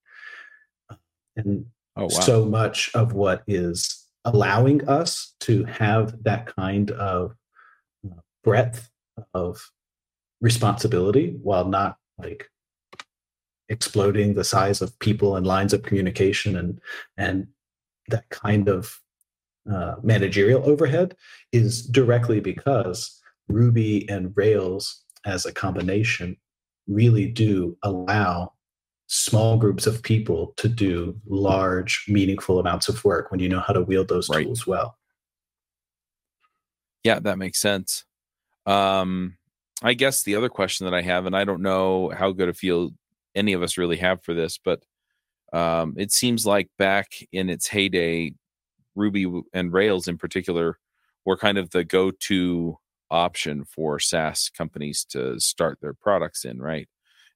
And 1.36 1.66
oh, 1.96 2.04
wow. 2.04 2.08
so 2.08 2.44
much 2.44 2.90
of 2.94 3.12
what 3.12 3.42
is 3.46 4.04
allowing 4.24 4.86
us 4.88 5.34
to 5.40 5.64
have 5.64 6.22
that 6.24 6.46
kind 6.46 6.90
of 6.92 7.34
uh, 8.04 8.20
breadth 8.44 8.90
of 9.34 9.70
responsibility 10.40 11.36
while 11.42 11.64
not 11.64 11.96
like 12.18 12.48
exploding 13.68 14.34
the 14.34 14.44
size 14.44 14.80
of 14.80 14.98
people 14.98 15.36
and 15.36 15.46
lines 15.46 15.72
of 15.72 15.82
communication 15.82 16.56
and 16.56 16.80
and 17.16 17.48
that 18.08 18.28
kind 18.28 18.68
of 18.68 19.00
uh, 19.70 19.96
managerial 20.02 20.64
overhead 20.68 21.16
is 21.52 21.84
directly 21.86 22.38
because 22.38 23.20
Ruby 23.48 24.08
and 24.08 24.32
Rails 24.36 25.02
as 25.24 25.44
a 25.44 25.52
combination 25.52 26.36
really 26.86 27.26
do 27.26 27.76
allow 27.82 28.52
small 29.06 29.56
groups 29.56 29.86
of 29.86 30.02
people 30.02 30.52
to 30.56 30.68
do 30.68 31.16
large, 31.26 32.04
meaningful 32.08 32.58
amounts 32.58 32.88
of 32.88 33.04
work 33.04 33.30
when 33.30 33.40
you 33.40 33.48
know 33.48 33.60
how 33.60 33.72
to 33.72 33.82
wield 33.82 34.08
those 34.08 34.28
right. 34.28 34.44
tools 34.44 34.66
well. 34.66 34.96
Yeah, 37.04 37.20
that 37.20 37.38
makes 37.38 37.60
sense. 37.60 38.04
Um, 38.66 39.36
I 39.82 39.94
guess 39.94 40.22
the 40.22 40.34
other 40.34 40.48
question 40.48 40.86
that 40.86 40.94
I 40.94 41.02
have, 41.02 41.26
and 41.26 41.36
I 41.36 41.44
don't 41.44 41.62
know 41.62 42.10
how 42.10 42.32
good 42.32 42.48
a 42.48 42.54
feel 42.54 42.90
any 43.34 43.52
of 43.52 43.62
us 43.62 43.78
really 43.78 43.98
have 43.98 44.22
for 44.24 44.34
this, 44.34 44.58
but 44.58 44.82
um, 45.52 45.94
it 45.96 46.10
seems 46.10 46.44
like 46.44 46.68
back 46.78 47.12
in 47.30 47.48
its 47.48 47.68
heyday, 47.68 48.34
Ruby 48.96 49.30
and 49.52 49.72
Rails 49.72 50.08
in 50.08 50.18
particular 50.18 50.78
were 51.24 51.36
kind 51.36 51.58
of 51.58 51.70
the 51.70 51.84
go 51.84 52.10
to 52.10 52.78
option 53.10 53.64
for 53.64 54.00
SaaS 54.00 54.50
companies 54.50 55.04
to 55.10 55.38
start 55.38 55.78
their 55.80 55.94
products 55.94 56.44
in, 56.44 56.60
right? 56.60 56.88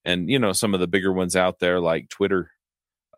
And, 0.05 0.31
you 0.31 0.39
know, 0.39 0.53
some 0.53 0.75
of 0.75 0.81
the 0.81 0.87
bigger 0.87 1.13
ones 1.13 1.37
out 1.37 1.59
there 1.59 1.81
like 1.81 2.09
Twitter, 2.09 2.51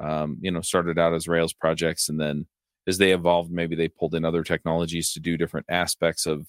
um, 0.00 0.38
you 0.40 0.50
know, 0.50 0.60
started 0.60 0.98
out 0.98 1.14
as 1.14 1.28
Rails 1.28 1.52
projects 1.52 2.08
and 2.08 2.20
then 2.20 2.46
as 2.86 2.98
they 2.98 3.12
evolved, 3.12 3.50
maybe 3.50 3.76
they 3.76 3.88
pulled 3.88 4.14
in 4.14 4.24
other 4.24 4.42
technologies 4.42 5.12
to 5.12 5.20
do 5.20 5.36
different 5.36 5.66
aspects 5.68 6.26
of 6.26 6.48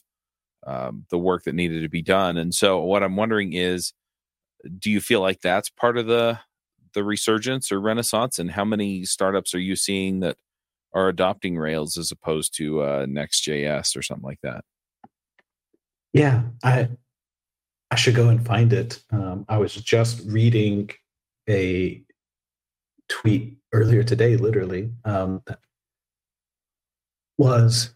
um, 0.66 1.06
the 1.10 1.18
work 1.18 1.44
that 1.44 1.56
needed 1.56 1.82
to 1.82 1.90
be 1.90 2.02
done. 2.02 2.38
And 2.38 2.54
so, 2.54 2.80
what 2.82 3.04
I'm 3.04 3.16
wondering 3.16 3.54
is, 3.54 3.94
do 4.80 4.90
you 4.90 5.02
feel 5.02 5.22
like 5.22 5.42
that's 5.42 5.70
part 5.70 5.98
of 5.98 6.08
the 6.08 6.40
the 6.94 7.04
resurgence 7.04 7.72
or 7.72 7.80
renaissance? 7.80 8.40
And 8.40 8.52
how 8.52 8.66
many 8.66 9.04
startups 9.04 9.54
are 9.54 9.60
you 9.60 9.76
seeing 9.76 10.22
that 10.22 10.38
are 10.94 11.10
adopting 11.10 11.58
Rails 11.58 11.98
as 11.98 12.12
opposed 12.12 12.56
to 12.58 12.82
uh, 12.82 13.06
Next.js 13.08 13.96
or 13.98 14.02
something 14.02 14.26
like 14.26 14.42
that? 14.44 14.64
Yeah, 16.14 16.44
I 16.64 16.90
I 17.94 17.96
should 17.96 18.16
go 18.16 18.30
and 18.30 18.44
find 18.44 18.74
it. 18.74 19.04
Um, 19.12 19.46
I 19.48 19.60
was 19.60 19.76
just 19.76 20.26
reading 20.26 20.90
a 21.48 22.02
tweet 23.08 23.58
earlier 23.72 24.02
today, 24.02 24.36
literally, 24.36 24.92
um, 25.06 25.44
that 25.46 25.60
was 27.38 27.94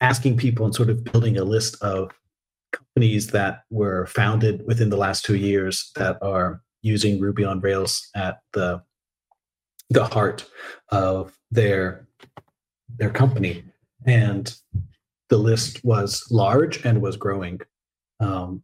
asking 0.00 0.36
people 0.36 0.64
and 0.64 0.72
sort 0.72 0.90
of 0.90 1.02
building 1.02 1.36
a 1.36 1.42
list 1.42 1.82
of 1.82 2.12
companies 2.72 3.26
that 3.32 3.64
were 3.68 4.06
founded 4.06 4.64
within 4.64 4.90
the 4.90 4.96
last 4.96 5.24
two 5.24 5.34
years 5.34 5.90
that 5.96 6.16
are 6.22 6.62
using 6.82 7.18
Ruby 7.18 7.44
on 7.44 7.58
Rails 7.58 8.08
at 8.14 8.38
the 8.52 8.80
the 9.90 10.04
heart 10.04 10.48
of 10.92 11.36
their 11.50 12.06
their 12.96 13.10
company, 13.10 13.64
and 14.06 14.54
the 15.30 15.38
list 15.38 15.84
was 15.84 16.24
large 16.30 16.84
and 16.84 17.02
was 17.02 17.16
growing. 17.16 17.60
Um, 18.20 18.62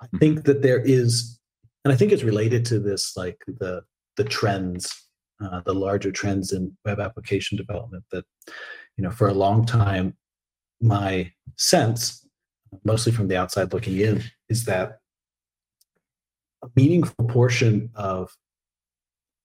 I 0.00 0.06
hmm. 0.06 0.18
think 0.18 0.44
that 0.44 0.62
there 0.62 0.80
is, 0.80 1.38
and 1.84 1.92
I 1.92 1.96
think 1.96 2.12
it's 2.12 2.22
related 2.22 2.64
to 2.66 2.78
this, 2.78 3.16
like 3.16 3.42
the 3.46 3.82
the 4.16 4.24
trends, 4.24 4.94
uh, 5.42 5.60
the 5.64 5.74
larger 5.74 6.10
trends 6.10 6.52
in 6.52 6.76
web 6.84 7.00
application 7.00 7.56
development. 7.56 8.04
That 8.12 8.24
you 8.96 9.04
know, 9.04 9.10
for 9.10 9.28
a 9.28 9.34
long 9.34 9.66
time, 9.66 10.16
my 10.80 11.32
sense, 11.56 12.26
mostly 12.84 13.12
from 13.12 13.28
the 13.28 13.36
outside 13.36 13.72
looking 13.72 13.98
in, 14.00 14.22
is 14.48 14.64
that 14.64 14.98
a 16.62 16.68
meaningful 16.74 17.26
portion 17.26 17.90
of 17.94 18.34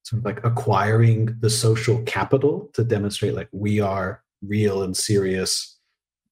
sort 0.03 0.19
of 0.19 0.25
like 0.25 0.43
acquiring 0.43 1.35
the 1.39 1.49
social 1.49 2.01
capital 2.03 2.69
to 2.73 2.83
demonstrate 2.83 3.35
like 3.35 3.49
we 3.51 3.79
are 3.79 4.23
real 4.41 4.81
and 4.83 4.97
serious 4.97 5.77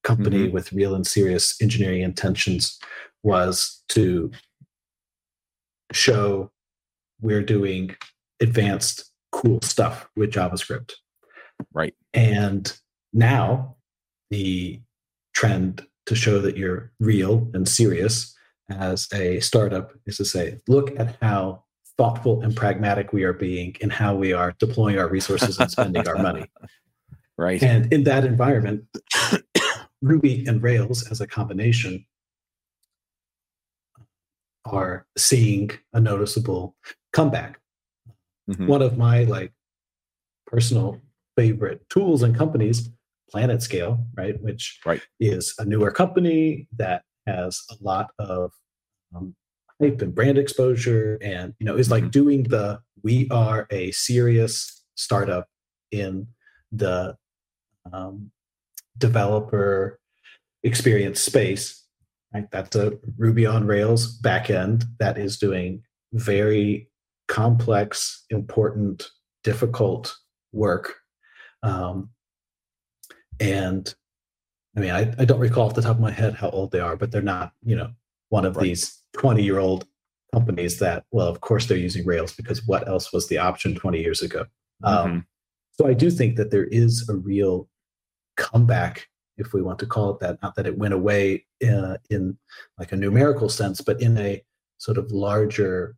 company 0.02 0.46
mm-hmm. 0.46 0.54
with 0.54 0.72
real 0.72 0.94
and 0.94 1.06
serious 1.06 1.60
engineering 1.60 2.02
intentions 2.02 2.78
was 3.22 3.82
to 3.88 4.30
show 5.92 6.50
we're 7.20 7.42
doing 7.42 7.94
advanced 8.40 9.10
cool 9.32 9.60
stuff 9.62 10.08
with 10.16 10.30
javascript 10.30 10.92
right 11.72 11.94
and 12.14 12.78
now 13.12 13.76
the 14.30 14.80
trend 15.34 15.86
to 16.06 16.14
show 16.14 16.40
that 16.40 16.56
you're 16.56 16.92
real 17.00 17.48
and 17.54 17.68
serious 17.68 18.34
as 18.70 19.08
a 19.12 19.40
startup 19.40 19.92
is 20.06 20.16
to 20.18 20.24
say, 20.24 20.58
look 20.68 20.98
at 20.98 21.16
how 21.20 21.64
thoughtful 21.96 22.42
and 22.42 22.56
pragmatic 22.56 23.12
we 23.12 23.24
are 23.24 23.32
being 23.32 23.76
in 23.80 23.90
how 23.90 24.14
we 24.14 24.32
are 24.32 24.54
deploying 24.58 24.98
our 24.98 25.08
resources 25.08 25.58
and 25.58 25.70
spending 25.70 26.06
our 26.08 26.18
money. 26.18 26.46
Right. 27.38 27.62
And 27.62 27.90
in 27.90 28.04
that 28.04 28.26
environment, 28.26 28.84
Ruby 30.02 30.44
and 30.46 30.62
Rails 30.62 31.10
as 31.10 31.22
a 31.22 31.26
combination 31.26 32.04
are 34.64 35.06
seeing 35.16 35.70
a 35.92 36.00
noticeable 36.00 36.76
comeback. 37.12 37.60
Mm-hmm. 38.50 38.66
One 38.66 38.82
of 38.82 38.98
my 38.98 39.24
like 39.24 39.52
personal 40.46 41.00
favorite 41.36 41.88
tools 41.88 42.22
and 42.22 42.36
companies 42.36 42.90
PlanetScale, 43.34 44.04
right, 44.16 44.40
which 44.42 44.80
right. 44.84 45.00
is 45.18 45.54
a 45.58 45.64
newer 45.64 45.90
company 45.90 46.66
that 46.76 47.02
has 47.26 47.62
a 47.70 47.76
lot 47.80 48.10
of 48.18 48.52
um, 49.14 49.34
hype 49.80 50.02
and 50.02 50.14
brand 50.14 50.38
exposure, 50.38 51.18
and 51.22 51.54
you 51.58 51.66
know 51.66 51.76
is 51.76 51.90
like 51.90 52.04
mm-hmm. 52.04 52.10
doing 52.10 52.42
the 52.44 52.80
we 53.02 53.28
are 53.30 53.66
a 53.70 53.90
serious 53.92 54.84
startup 54.94 55.46
in 55.90 56.26
the 56.72 57.16
um, 57.92 58.30
developer 58.98 59.98
experience 60.62 61.20
space. 61.20 61.79
Right, 62.32 62.50
that's 62.50 62.76
a 62.76 62.98
Ruby 63.18 63.46
on 63.46 63.66
Rails 63.66 64.20
backend 64.20 64.84
that 64.98 65.18
is 65.18 65.38
doing 65.38 65.82
very 66.12 66.88
complex, 67.26 68.24
important, 68.30 69.08
difficult 69.42 70.16
work 70.52 71.00
um, 71.62 72.10
and 73.38 73.92
I 74.76 74.80
mean, 74.80 74.90
I, 74.90 75.14
I 75.18 75.24
don't 75.24 75.40
recall 75.40 75.66
off 75.66 75.74
the 75.74 75.82
top 75.82 75.96
of 75.96 76.00
my 76.00 76.10
head 76.10 76.34
how 76.34 76.50
old 76.50 76.70
they 76.70 76.80
are, 76.80 76.96
but 76.96 77.10
they're 77.10 77.22
not, 77.22 77.52
you 77.64 77.74
know, 77.74 77.90
one 78.28 78.44
of 78.44 78.56
right. 78.56 78.64
these 78.64 79.02
20 79.14 79.42
year 79.42 79.58
old 79.58 79.86
companies 80.32 80.78
that, 80.78 81.04
well, 81.10 81.26
of 81.26 81.40
course 81.40 81.66
they're 81.66 81.76
using 81.76 82.06
Rails 82.06 82.32
because 82.32 82.66
what 82.66 82.86
else 82.86 83.12
was 83.12 83.28
the 83.28 83.38
option 83.38 83.74
20 83.74 84.00
years 84.00 84.22
ago? 84.22 84.46
Um, 84.84 84.94
mm-hmm. 84.94 85.10
Um, 85.10 85.26
so 85.72 85.86
I 85.86 85.94
do 85.94 86.10
think 86.10 86.36
that 86.36 86.50
there 86.50 86.66
is 86.66 87.08
a 87.08 87.16
real 87.16 87.68
comeback, 88.36 89.08
if 89.40 89.52
we 89.52 89.62
want 89.62 89.78
to 89.80 89.86
call 89.86 90.10
it 90.10 90.20
that. 90.20 90.40
Not 90.42 90.54
that 90.56 90.66
it 90.66 90.78
went 90.78 90.94
away 90.94 91.46
uh, 91.66 91.96
in 92.08 92.38
like 92.78 92.92
a 92.92 92.96
numerical 92.96 93.48
sense, 93.48 93.80
but 93.80 94.00
in 94.00 94.16
a 94.18 94.42
sort 94.78 94.98
of 94.98 95.10
larger 95.10 95.96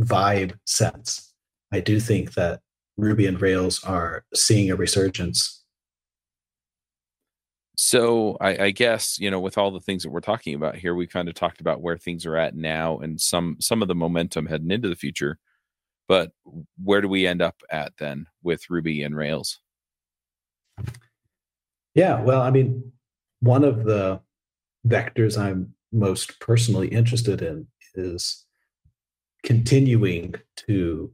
vibe 0.00 0.58
sense. 0.64 1.32
I 1.72 1.80
do 1.80 2.00
think 2.00 2.34
that 2.34 2.60
Ruby 2.96 3.26
and 3.26 3.40
Rails 3.40 3.82
are 3.84 4.24
seeing 4.34 4.70
a 4.70 4.76
resurgence 4.76 5.58
so 7.80 8.36
I, 8.40 8.64
I, 8.64 8.70
guess 8.72 9.20
you 9.20 9.30
know 9.30 9.38
with 9.38 9.56
all 9.56 9.70
the 9.70 9.78
things 9.78 10.02
that 10.02 10.10
we're 10.10 10.20
talking 10.20 10.56
about 10.56 10.74
here 10.74 10.96
we 10.96 11.06
kind 11.06 11.28
of 11.28 11.34
talked 11.34 11.60
about 11.60 11.80
where 11.80 11.96
things 11.96 12.26
are 12.26 12.36
at 12.36 12.56
now 12.56 12.98
and 12.98 13.20
some 13.20 13.56
some 13.60 13.82
of 13.82 13.88
the 13.88 13.94
momentum 13.94 14.46
heading 14.46 14.72
into 14.72 14.88
the 14.88 14.96
future 14.96 15.38
But 16.08 16.32
where 16.82 17.00
do 17.00 17.08
we 17.08 17.26
end 17.26 17.40
up 17.40 17.62
at 17.70 17.92
then 17.98 18.26
with 18.42 18.68
Ruby 18.68 19.04
and 19.04 19.14
Rails? 19.14 19.60
Yeah, 21.98 22.20
well, 22.20 22.42
I 22.42 22.52
mean, 22.52 22.92
one 23.40 23.64
of 23.64 23.82
the 23.82 24.20
vectors 24.86 25.36
I'm 25.36 25.74
most 25.90 26.38
personally 26.38 26.86
interested 26.86 27.42
in 27.42 27.66
is 27.96 28.46
continuing 29.42 30.36
to 30.68 31.12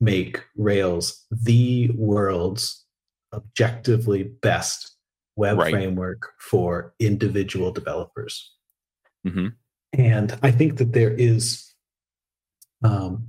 make 0.00 0.42
Rails 0.56 1.26
the 1.30 1.90
world's 1.94 2.86
objectively 3.34 4.22
best 4.22 4.96
web 5.36 5.58
right. 5.58 5.70
framework 5.70 6.32
for 6.40 6.94
individual 6.98 7.70
developers. 7.70 8.50
Mm-hmm. 9.26 9.48
And 9.92 10.38
I 10.42 10.52
think 10.52 10.78
that 10.78 10.94
there 10.94 11.12
is 11.12 11.70
um, 12.82 13.28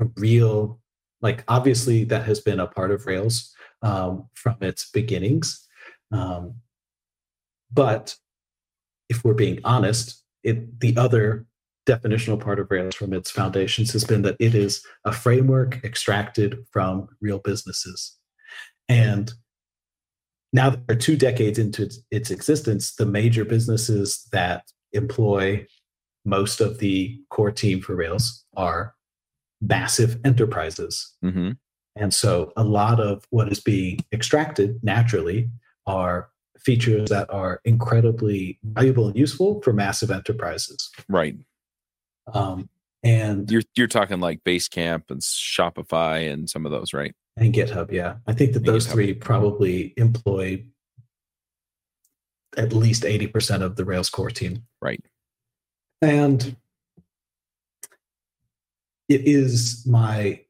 a 0.00 0.06
real, 0.16 0.80
like, 1.22 1.44
obviously, 1.46 2.02
that 2.06 2.24
has 2.24 2.40
been 2.40 2.58
a 2.58 2.66
part 2.66 2.90
of 2.90 3.06
Rails 3.06 3.54
um, 3.82 4.28
from 4.34 4.56
its 4.62 4.90
beginnings. 4.90 5.62
Um, 6.12 6.56
but 7.72 8.16
if 9.08 9.24
we're 9.24 9.34
being 9.34 9.60
honest, 9.64 10.22
it 10.42 10.80
the 10.80 10.96
other 10.96 11.46
definitional 11.86 12.40
part 12.40 12.58
of 12.58 12.70
Rails 12.70 12.94
from 12.94 13.12
its 13.12 13.30
foundations 13.30 13.92
has 13.92 14.04
been 14.04 14.22
that 14.22 14.36
it 14.40 14.54
is 14.54 14.84
a 15.04 15.12
framework 15.12 15.84
extracted 15.84 16.58
from 16.72 17.08
real 17.20 17.38
businesses. 17.38 18.16
And 18.88 19.32
now 20.52 20.70
that 20.70 20.80
we're 20.88 20.96
two 20.96 21.16
decades 21.16 21.58
into 21.58 21.84
its, 21.84 22.00
its 22.10 22.30
existence, 22.30 22.94
the 22.96 23.06
major 23.06 23.44
businesses 23.44 24.26
that 24.32 24.64
employ 24.92 25.66
most 26.24 26.60
of 26.60 26.78
the 26.78 27.20
core 27.30 27.52
team 27.52 27.80
for 27.80 27.94
Rails 27.94 28.44
are 28.56 28.94
massive 29.60 30.18
enterprises. 30.24 31.14
Mm-hmm. 31.24 31.52
And 31.94 32.12
so 32.12 32.52
a 32.56 32.64
lot 32.64 33.00
of 33.00 33.24
what 33.30 33.50
is 33.50 33.60
being 33.60 34.00
extracted 34.12 34.80
naturally 34.82 35.50
are 35.86 36.28
features 36.58 37.08
that 37.10 37.32
are 37.32 37.60
incredibly 37.64 38.58
valuable 38.64 39.06
and 39.06 39.16
useful 39.16 39.60
for 39.62 39.72
massive 39.72 40.10
enterprises. 40.10 40.90
Right. 41.08 41.36
Um, 42.32 42.68
and 43.02 43.50
you're 43.50 43.62
you're 43.76 43.86
talking 43.86 44.18
like 44.20 44.42
Basecamp 44.42 45.10
and 45.10 45.20
Shopify 45.20 46.30
and 46.32 46.50
some 46.50 46.66
of 46.66 46.72
those, 46.72 46.92
right? 46.92 47.14
And 47.36 47.54
GitHub, 47.54 47.92
yeah. 47.92 48.16
I 48.26 48.32
think 48.32 48.52
that 48.52 48.60
and 48.60 48.66
those 48.66 48.86
GitHub. 48.86 48.92
three 48.92 49.14
probably 49.14 49.94
employ 49.96 50.64
at 52.56 52.72
least 52.72 53.02
80% 53.02 53.62
of 53.62 53.76
the 53.76 53.84
Rails 53.84 54.08
core 54.08 54.30
team. 54.30 54.64
Right. 54.80 55.04
And 56.00 56.56
it 59.08 59.22
is 59.26 59.86
my 59.86 60.40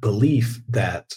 belief 0.00 0.60
that 0.68 1.14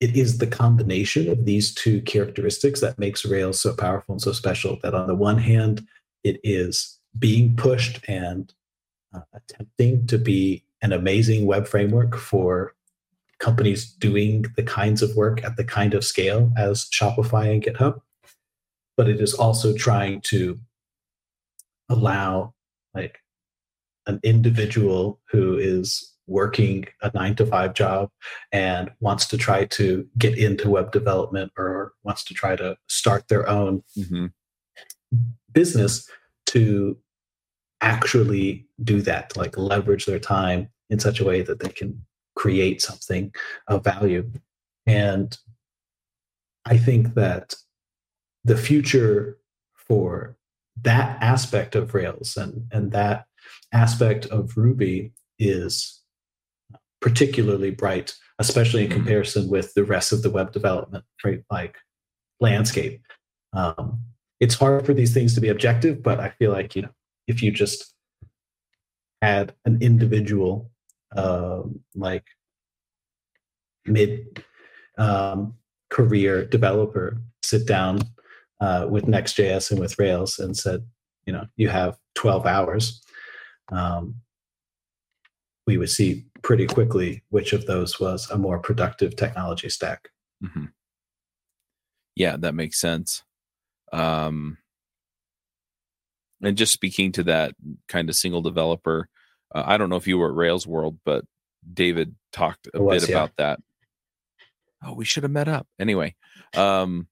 it 0.00 0.16
is 0.16 0.38
the 0.38 0.46
combination 0.46 1.28
of 1.30 1.44
these 1.44 1.74
two 1.74 2.02
characteristics 2.02 2.80
that 2.80 2.98
makes 2.98 3.24
Rails 3.24 3.60
so 3.60 3.74
powerful 3.74 4.14
and 4.14 4.22
so 4.22 4.32
special. 4.32 4.78
That 4.82 4.94
on 4.94 5.06
the 5.06 5.14
one 5.14 5.38
hand, 5.38 5.86
it 6.22 6.38
is 6.44 6.98
being 7.18 7.56
pushed 7.56 8.00
and 8.08 8.52
uh, 9.14 9.20
attempting 9.32 10.06
to 10.08 10.18
be 10.18 10.64
an 10.82 10.92
amazing 10.92 11.46
web 11.46 11.66
framework 11.66 12.16
for 12.16 12.74
companies 13.38 13.90
doing 13.90 14.44
the 14.56 14.62
kinds 14.62 15.02
of 15.02 15.16
work 15.16 15.42
at 15.44 15.56
the 15.56 15.64
kind 15.64 15.94
of 15.94 16.04
scale 16.04 16.52
as 16.56 16.88
Shopify 16.90 17.52
and 17.52 17.62
GitHub. 17.62 18.00
But 18.96 19.08
it 19.08 19.20
is 19.20 19.34
also 19.34 19.74
trying 19.74 20.20
to 20.22 20.58
allow 21.88 22.54
like 22.94 23.20
an 24.06 24.20
individual 24.22 25.20
who 25.30 25.56
is 25.56 26.12
working 26.26 26.86
a 27.02 27.10
nine 27.14 27.34
to 27.36 27.46
five 27.46 27.74
job 27.74 28.10
and 28.52 28.90
wants 29.00 29.26
to 29.26 29.36
try 29.36 29.64
to 29.64 30.06
get 30.18 30.36
into 30.36 30.70
web 30.70 30.90
development 30.92 31.52
or 31.56 31.92
wants 32.02 32.24
to 32.24 32.34
try 32.34 32.56
to 32.56 32.76
start 32.88 33.28
their 33.28 33.48
own 33.48 33.82
mm-hmm. 33.96 34.26
business 35.52 36.08
to 36.46 36.96
actually 37.80 38.66
do 38.82 39.00
that, 39.02 39.30
to 39.30 39.38
like 39.38 39.56
leverage 39.56 40.06
their 40.06 40.18
time 40.18 40.68
in 40.90 40.98
such 40.98 41.20
a 41.20 41.24
way 41.24 41.42
that 41.42 41.60
they 41.60 41.68
can 41.68 42.04
create 42.34 42.80
something 42.82 43.32
of 43.68 43.84
value. 43.84 44.30
And 44.86 45.36
I 46.64 46.76
think 46.76 47.14
that 47.14 47.54
the 48.44 48.56
future 48.56 49.38
for 49.74 50.36
that 50.82 51.20
aspect 51.22 51.74
of 51.74 51.94
Rails 51.94 52.36
and, 52.36 52.66
and 52.70 52.92
that 52.92 53.26
aspect 53.72 54.26
of 54.26 54.56
Ruby 54.56 55.12
is 55.38 56.02
particularly 57.00 57.70
bright, 57.70 58.14
especially 58.38 58.84
in 58.84 58.90
mm-hmm. 58.90 58.98
comparison 58.98 59.48
with 59.48 59.74
the 59.74 59.84
rest 59.84 60.12
of 60.12 60.22
the 60.22 60.30
web 60.30 60.52
development 60.52 61.04
right, 61.24 61.42
like 61.50 61.76
landscape. 62.40 63.00
Um, 63.52 64.00
it's 64.40 64.54
hard 64.54 64.84
for 64.84 64.94
these 64.94 65.14
things 65.14 65.34
to 65.34 65.40
be 65.40 65.48
objective, 65.48 66.02
but 66.02 66.20
I 66.20 66.30
feel 66.30 66.52
like 66.52 66.76
you 66.76 66.82
know 66.82 66.90
if 67.26 67.42
you 67.42 67.50
just 67.50 67.94
had 69.22 69.54
an 69.64 69.78
individual 69.80 70.70
um, 71.16 71.80
like 71.94 72.24
mid 73.86 74.44
um, 74.98 75.54
career 75.90 76.44
developer 76.44 77.18
sit 77.42 77.66
down 77.66 78.00
uh, 78.60 78.86
with 78.88 79.06
Next.js 79.06 79.70
and 79.70 79.80
with 79.80 79.98
Rails 79.98 80.38
and 80.38 80.56
said, 80.56 80.86
you 81.26 81.32
know, 81.32 81.46
you 81.56 81.68
have 81.68 81.96
12 82.14 82.46
hours. 82.46 83.02
Um, 83.70 84.16
we 85.66 85.76
would 85.76 85.90
see 85.90 86.26
pretty 86.46 86.68
quickly 86.68 87.24
which 87.30 87.52
of 87.52 87.66
those 87.66 87.98
was 87.98 88.30
a 88.30 88.38
more 88.38 88.60
productive 88.60 89.16
technology 89.16 89.68
stack. 89.68 90.10
Mm-hmm. 90.44 90.66
Yeah, 92.14 92.36
that 92.36 92.54
makes 92.54 92.80
sense. 92.80 93.24
Um, 93.92 94.58
and 96.40 96.56
just 96.56 96.72
speaking 96.72 97.10
to 97.12 97.24
that 97.24 97.56
kind 97.88 98.08
of 98.08 98.14
single 98.14 98.42
developer, 98.42 99.08
uh, 99.52 99.64
I 99.66 99.76
don't 99.76 99.90
know 99.90 99.96
if 99.96 100.06
you 100.06 100.18
were 100.18 100.28
at 100.28 100.36
Rails 100.36 100.68
World, 100.68 101.00
but 101.04 101.24
David 101.74 102.14
talked 102.32 102.68
a 102.72 102.80
was, 102.80 103.02
bit 103.02 103.10
yeah. 103.10 103.16
about 103.16 103.36
that. 103.38 103.58
Oh, 104.84 104.92
we 104.92 105.04
should 105.04 105.24
have 105.24 105.32
met 105.32 105.48
up 105.48 105.66
anyway. 105.80 106.14
Um, 106.56 107.08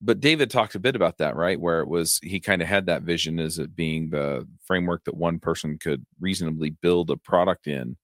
but 0.00 0.20
David 0.20 0.52
talked 0.52 0.76
a 0.76 0.80
bit 0.80 0.94
about 0.94 1.18
that, 1.18 1.34
right? 1.34 1.58
Where 1.58 1.80
it 1.80 1.88
was 1.88 2.20
he 2.22 2.38
kind 2.38 2.62
of 2.62 2.68
had 2.68 2.86
that 2.86 3.02
vision 3.02 3.40
as 3.40 3.58
it 3.58 3.74
being 3.74 4.10
the 4.10 4.46
framework 4.64 5.02
that 5.06 5.16
one 5.16 5.40
person 5.40 5.78
could 5.78 6.06
reasonably 6.20 6.70
build 6.70 7.10
a 7.10 7.16
product 7.16 7.66
in 7.66 7.96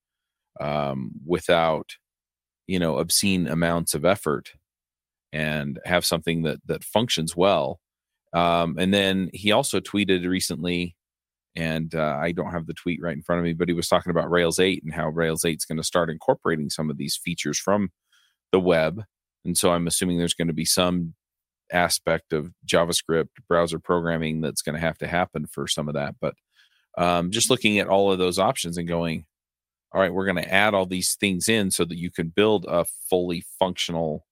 um, 0.61 1.13
without, 1.27 1.93
you 2.67 2.79
know, 2.79 2.99
obscene 2.99 3.47
amounts 3.47 3.95
of 3.95 4.05
effort 4.05 4.53
and 5.33 5.79
have 5.85 6.07
something 6.07 6.43
that 6.43 6.59
that 6.67 6.85
functions 6.85 7.37
well. 7.37 7.81
Um, 8.33 8.77
and 8.79 8.93
then 8.93 9.31
he 9.33 9.53
also 9.53 9.81
tweeted 9.81 10.29
recently, 10.29 10.97
and 11.57 11.95
uh, 11.95 12.19
I 12.21 12.33
don't 12.33 12.53
have 12.53 12.67
the 12.67 12.75
tweet 12.75 13.01
right 13.03 13.17
in 13.17 13.23
front 13.23 13.39
of 13.41 13.45
me, 13.45 13.53
but 13.53 13.69
he 13.69 13.75
was 13.75 13.89
talking 13.89 14.11
about 14.11 14.31
Rails 14.31 14.59
8 14.59 14.83
and 14.85 14.93
how 14.93 15.09
Rails 15.09 15.45
8 15.45 15.57
is 15.57 15.65
going 15.65 15.79
to 15.79 15.85
start 15.85 16.11
incorporating 16.11 16.71
some 16.71 16.91
of 16.91 16.99
these 16.99 17.17
features 17.17 17.59
from 17.59 17.91
the 18.53 18.61
web. 18.61 19.03
And 19.45 19.57
so 19.57 19.73
I'm 19.73 19.87
assuming 19.87 20.19
there's 20.19 20.35
going 20.35 20.49
to 20.49 20.55
be 20.55 20.65
some 20.65 21.15
aspect 21.73 22.33
of 22.33 22.53
JavaScript 22.67 23.29
browser 23.49 23.79
programming 23.79 24.41
that's 24.41 24.63
going 24.63 24.75
to 24.75 24.81
have 24.81 24.99
to 24.99 25.07
happen 25.07 25.47
for 25.47 25.67
some 25.67 25.89
of 25.89 25.95
that. 25.95 26.17
But 26.21 26.35
um, 26.97 27.31
just 27.31 27.51
looking 27.51 27.79
at 27.79 27.89
all 27.89 28.13
of 28.13 28.19
those 28.19 28.39
options 28.39 28.77
and 28.77 28.89
going, 28.89 29.25
all 29.93 30.01
right, 30.01 30.13
we're 30.13 30.27
going 30.27 30.37
to 30.43 30.53
add 30.53 30.75
all 30.75 30.87
these 30.87 31.17
things 31.17 31.49
in 31.49 31.71
so 31.71 31.85
that 31.85 31.99
you 31.99 32.11
can 32.11 32.29
build 32.29 32.67
a 32.69 32.85
fully 33.09 33.45
functional 33.59 34.27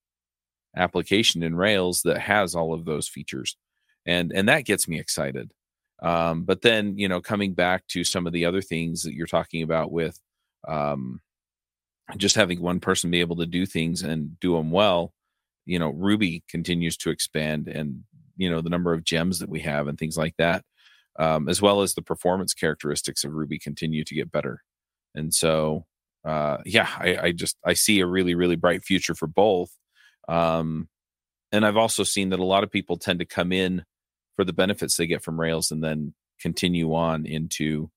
application 0.76 1.42
in 1.42 1.56
Rails 1.56 2.02
that 2.02 2.18
has 2.18 2.54
all 2.54 2.74
of 2.74 2.84
those 2.84 3.08
features, 3.08 3.56
and 4.06 4.32
and 4.32 4.48
that 4.48 4.64
gets 4.66 4.88
me 4.88 4.98
excited. 5.00 5.52
Um, 6.02 6.44
but 6.44 6.62
then 6.62 6.98
you 6.98 7.08
know, 7.08 7.20
coming 7.20 7.54
back 7.54 7.86
to 7.88 8.04
some 8.04 8.26
of 8.26 8.32
the 8.32 8.44
other 8.44 8.62
things 8.62 9.02
that 9.04 9.14
you're 9.14 9.26
talking 9.26 9.62
about 9.62 9.90
with 9.92 10.20
um, 10.68 11.20
just 12.16 12.36
having 12.36 12.60
one 12.60 12.80
person 12.80 13.10
be 13.10 13.20
able 13.20 13.36
to 13.36 13.46
do 13.46 13.66
things 13.66 14.02
and 14.02 14.38
do 14.40 14.56
them 14.56 14.70
well 14.70 15.12
you 15.64 15.78
know 15.78 15.90
ruby 15.90 16.44
continues 16.48 16.96
to 16.96 17.10
expand 17.10 17.68
and 17.68 18.04
you 18.36 18.48
know 18.50 18.60
the 18.60 18.70
number 18.70 18.92
of 18.92 19.04
gems 19.04 19.38
that 19.40 19.48
we 19.48 19.60
have 19.60 19.88
and 19.88 19.98
things 19.98 20.16
like 20.16 20.34
that 20.38 20.64
um, 21.18 21.48
as 21.48 21.60
well 21.60 21.82
as 21.82 21.94
the 21.94 22.02
performance 22.02 22.54
characteristics 22.54 23.24
of 23.24 23.32
ruby 23.32 23.58
continue 23.58 24.04
to 24.04 24.14
get 24.14 24.30
better 24.30 24.62
and 25.16 25.34
so 25.34 25.84
uh, 26.24 26.58
yeah 26.64 26.88
I, 26.98 27.16
I, 27.16 27.32
just 27.32 27.56
i 27.64 27.72
see 27.72 28.00
a 28.00 28.06
really 28.06 28.34
really 28.34 28.56
bright 28.56 28.84
future 28.84 29.14
for 29.14 29.26
both 29.26 29.70
um, 30.28 30.88
and 31.52 31.66
i've 31.66 31.76
also 31.76 32.04
seen 32.04 32.30
that 32.30 32.40
a 32.40 32.44
lot 32.44 32.64
of 32.64 32.70
people 32.70 32.96
tend 32.96 33.18
to 33.20 33.26
come 33.26 33.52
in 33.52 33.84
for 34.36 34.44
the 34.44 34.52
benefits 34.52 34.96
they 34.96 35.06
get 35.06 35.22
from 35.22 35.40
rails 35.40 35.70
and 35.70 35.82
then 35.82 36.14
continue 36.40 36.94
on 36.94 37.26
into 37.26 37.90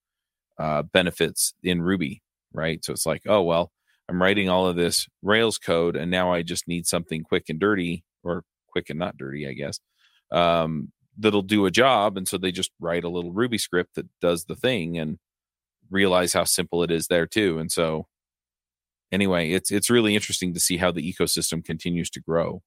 uh, 0.57 0.81
benefits 0.81 1.53
in 1.63 1.81
ruby 1.81 2.21
right 2.53 2.83
so 2.83 2.93
it's 2.93 3.05
like 3.05 3.21
oh 3.27 3.41
well 3.41 3.71
I'm 4.09 4.21
writing 4.21 4.49
all 4.49 4.65
of 4.65 4.75
this 4.75 5.07
Rails 5.21 5.59
code, 5.59 5.95
and 5.95 6.09
now 6.09 6.33
I 6.33 6.41
just 6.41 6.67
need 6.67 6.87
something 6.87 7.21
quick 7.21 7.45
and 7.47 7.59
dirty, 7.59 8.03
or 8.23 8.43
quick 8.67 8.89
and 8.89 8.97
not 8.97 9.17
dirty, 9.17 9.47
I 9.47 9.53
guess, 9.53 9.79
um, 10.31 10.91
that'll 11.17 11.43
do 11.43 11.67
a 11.67 11.71
job. 11.71 12.17
And 12.17 12.27
so 12.27 12.37
they 12.37 12.51
just 12.51 12.71
write 12.79 13.03
a 13.03 13.09
little 13.09 13.31
Ruby 13.31 13.59
script 13.59 13.95
that 13.95 14.07
does 14.19 14.45
the 14.45 14.55
thing, 14.55 14.97
and 14.97 15.19
realize 15.89 16.33
how 16.33 16.43
simple 16.43 16.83
it 16.83 16.91
is 16.91 17.07
there 17.07 17.25
too. 17.27 17.59
And 17.59 17.71
so, 17.71 18.07
anyway, 19.11 19.51
it's 19.51 19.71
it's 19.71 19.89
really 19.89 20.15
interesting 20.15 20.53
to 20.53 20.59
see 20.59 20.77
how 20.77 20.91
the 20.91 21.13
ecosystem 21.13 21.63
continues 21.63 22.09
to 22.11 22.21
grow. 22.21 22.61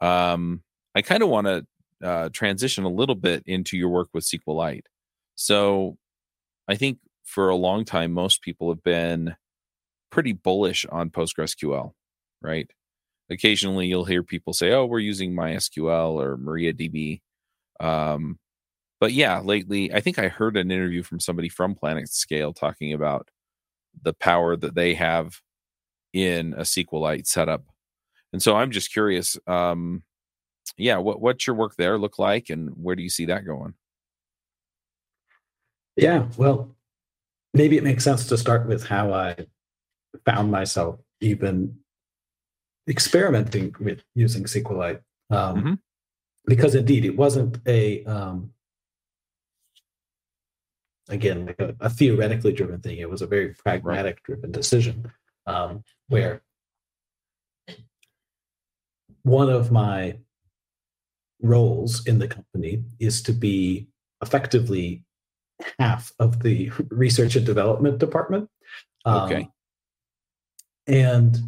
Um, 0.00 0.62
I 0.94 1.02
kind 1.02 1.22
of 1.22 1.28
want 1.28 1.46
to 1.46 1.66
uh, 2.02 2.28
transition 2.32 2.84
a 2.84 2.88
little 2.90 3.14
bit 3.14 3.42
into 3.46 3.76
your 3.76 3.90
work 3.90 4.08
with 4.14 4.24
SQLite. 4.24 4.84
So, 5.34 5.96
I 6.68 6.76
think 6.76 6.98
for 7.24 7.48
a 7.48 7.56
long 7.56 7.84
time, 7.84 8.12
most 8.12 8.42
people 8.42 8.70
have 8.70 8.82
been 8.82 9.36
pretty 10.10 10.32
bullish 10.32 10.86
on 10.90 11.10
PostgreSQL, 11.10 11.92
right? 12.42 12.68
Occasionally, 13.30 13.86
you'll 13.86 14.04
hear 14.06 14.22
people 14.24 14.52
say, 14.52 14.72
"Oh, 14.72 14.86
we're 14.86 14.98
using 15.00 15.34
MySQL 15.34 16.12
or 16.20 16.36
MariaDB." 16.36 17.20
Um, 17.80 18.38
but 19.00 19.12
yeah, 19.12 19.40
lately, 19.40 19.92
I 19.92 20.00
think 20.00 20.18
I 20.18 20.28
heard 20.28 20.56
an 20.56 20.70
interview 20.70 21.02
from 21.02 21.20
somebody 21.20 21.48
from 21.48 21.74
PlanetScale 21.74 22.54
talking 22.54 22.92
about 22.92 23.30
the 24.02 24.12
power 24.12 24.56
that 24.56 24.74
they 24.74 24.94
have 24.94 25.40
in 26.12 26.52
a 26.54 26.62
SQLite 26.62 27.26
setup. 27.26 27.64
And 28.32 28.42
so 28.42 28.56
I'm 28.56 28.70
just 28.70 28.92
curious, 28.92 29.38
um, 29.46 30.02
yeah, 30.76 30.98
what 30.98 31.20
what's 31.20 31.46
your 31.46 31.56
work 31.56 31.74
there 31.76 31.98
look 31.98 32.18
like, 32.18 32.50
and 32.50 32.70
where 32.76 32.94
do 32.94 33.02
you 33.02 33.10
see 33.10 33.26
that 33.26 33.44
going? 33.44 33.74
Yeah, 35.96 36.26
well, 36.36 36.76
maybe 37.52 37.76
it 37.76 37.84
makes 37.84 38.04
sense 38.04 38.26
to 38.26 38.38
start 38.38 38.68
with 38.68 38.86
how 38.86 39.12
I 39.12 39.36
found 40.24 40.50
myself 40.50 41.00
even 41.20 41.76
experimenting 42.88 43.74
with 43.80 44.02
using 44.14 44.44
SQLite. 44.44 45.00
Um, 45.30 45.56
mm-hmm. 45.56 45.74
Because 46.46 46.74
indeed, 46.74 47.04
it 47.04 47.16
wasn't 47.16 47.58
a, 47.66 48.04
um, 48.04 48.52
again, 51.10 51.46
like 51.46 51.60
a, 51.60 51.74
a, 51.80 51.90
theoretically 51.90 52.52
driven 52.52 52.80
thing. 52.80 52.98
It 52.98 53.10
was 53.10 53.22
a 53.22 53.26
very 53.26 53.54
pragmatic 53.54 54.16
right. 54.16 54.24
driven 54.24 54.52
decision 54.52 55.12
um, 55.46 55.84
where 56.08 56.42
one 59.22 59.50
of 59.50 59.70
my 59.70 60.18
roles 61.42 62.06
in 62.06 62.18
the 62.18 62.28
company 62.28 62.84
is 62.98 63.22
to 63.22 63.32
be 63.32 63.88
effectively 64.22 65.04
half 65.78 66.12
of 66.18 66.42
the 66.42 66.70
research 66.90 67.36
and 67.36 67.46
development 67.46 67.98
department. 67.98 68.48
Okay. 69.06 69.42
Um, 69.42 69.52
and 70.86 71.38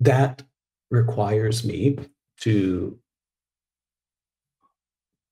that 0.00 0.42
requires 0.90 1.64
me 1.64 1.98
to 2.40 2.98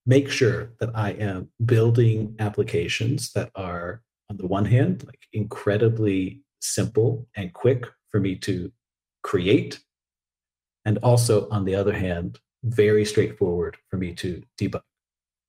make 0.06 0.30
sure 0.30 0.72
that 0.80 0.90
I 0.94 1.10
am 1.12 1.48
building 1.64 2.36
applications 2.38 3.32
that 3.32 3.50
are, 3.54 4.02
on 4.28 4.36
the 4.36 4.46
one 4.46 4.64
hand, 4.64 5.04
like 5.06 5.26
incredibly 5.32 6.42
simple 6.60 7.26
and 7.34 7.52
quick 7.52 7.84
for 8.08 8.20
me 8.20 8.36
to 8.36 8.72
create. 9.22 9.80
And 10.84 10.98
also, 10.98 11.48
on 11.50 11.64
the 11.64 11.74
other 11.74 11.92
hand, 11.92 12.38
very 12.64 13.04
straightforward 13.04 13.76
for 13.88 13.96
me 13.96 14.14
to 14.14 14.42
debug 14.58 14.82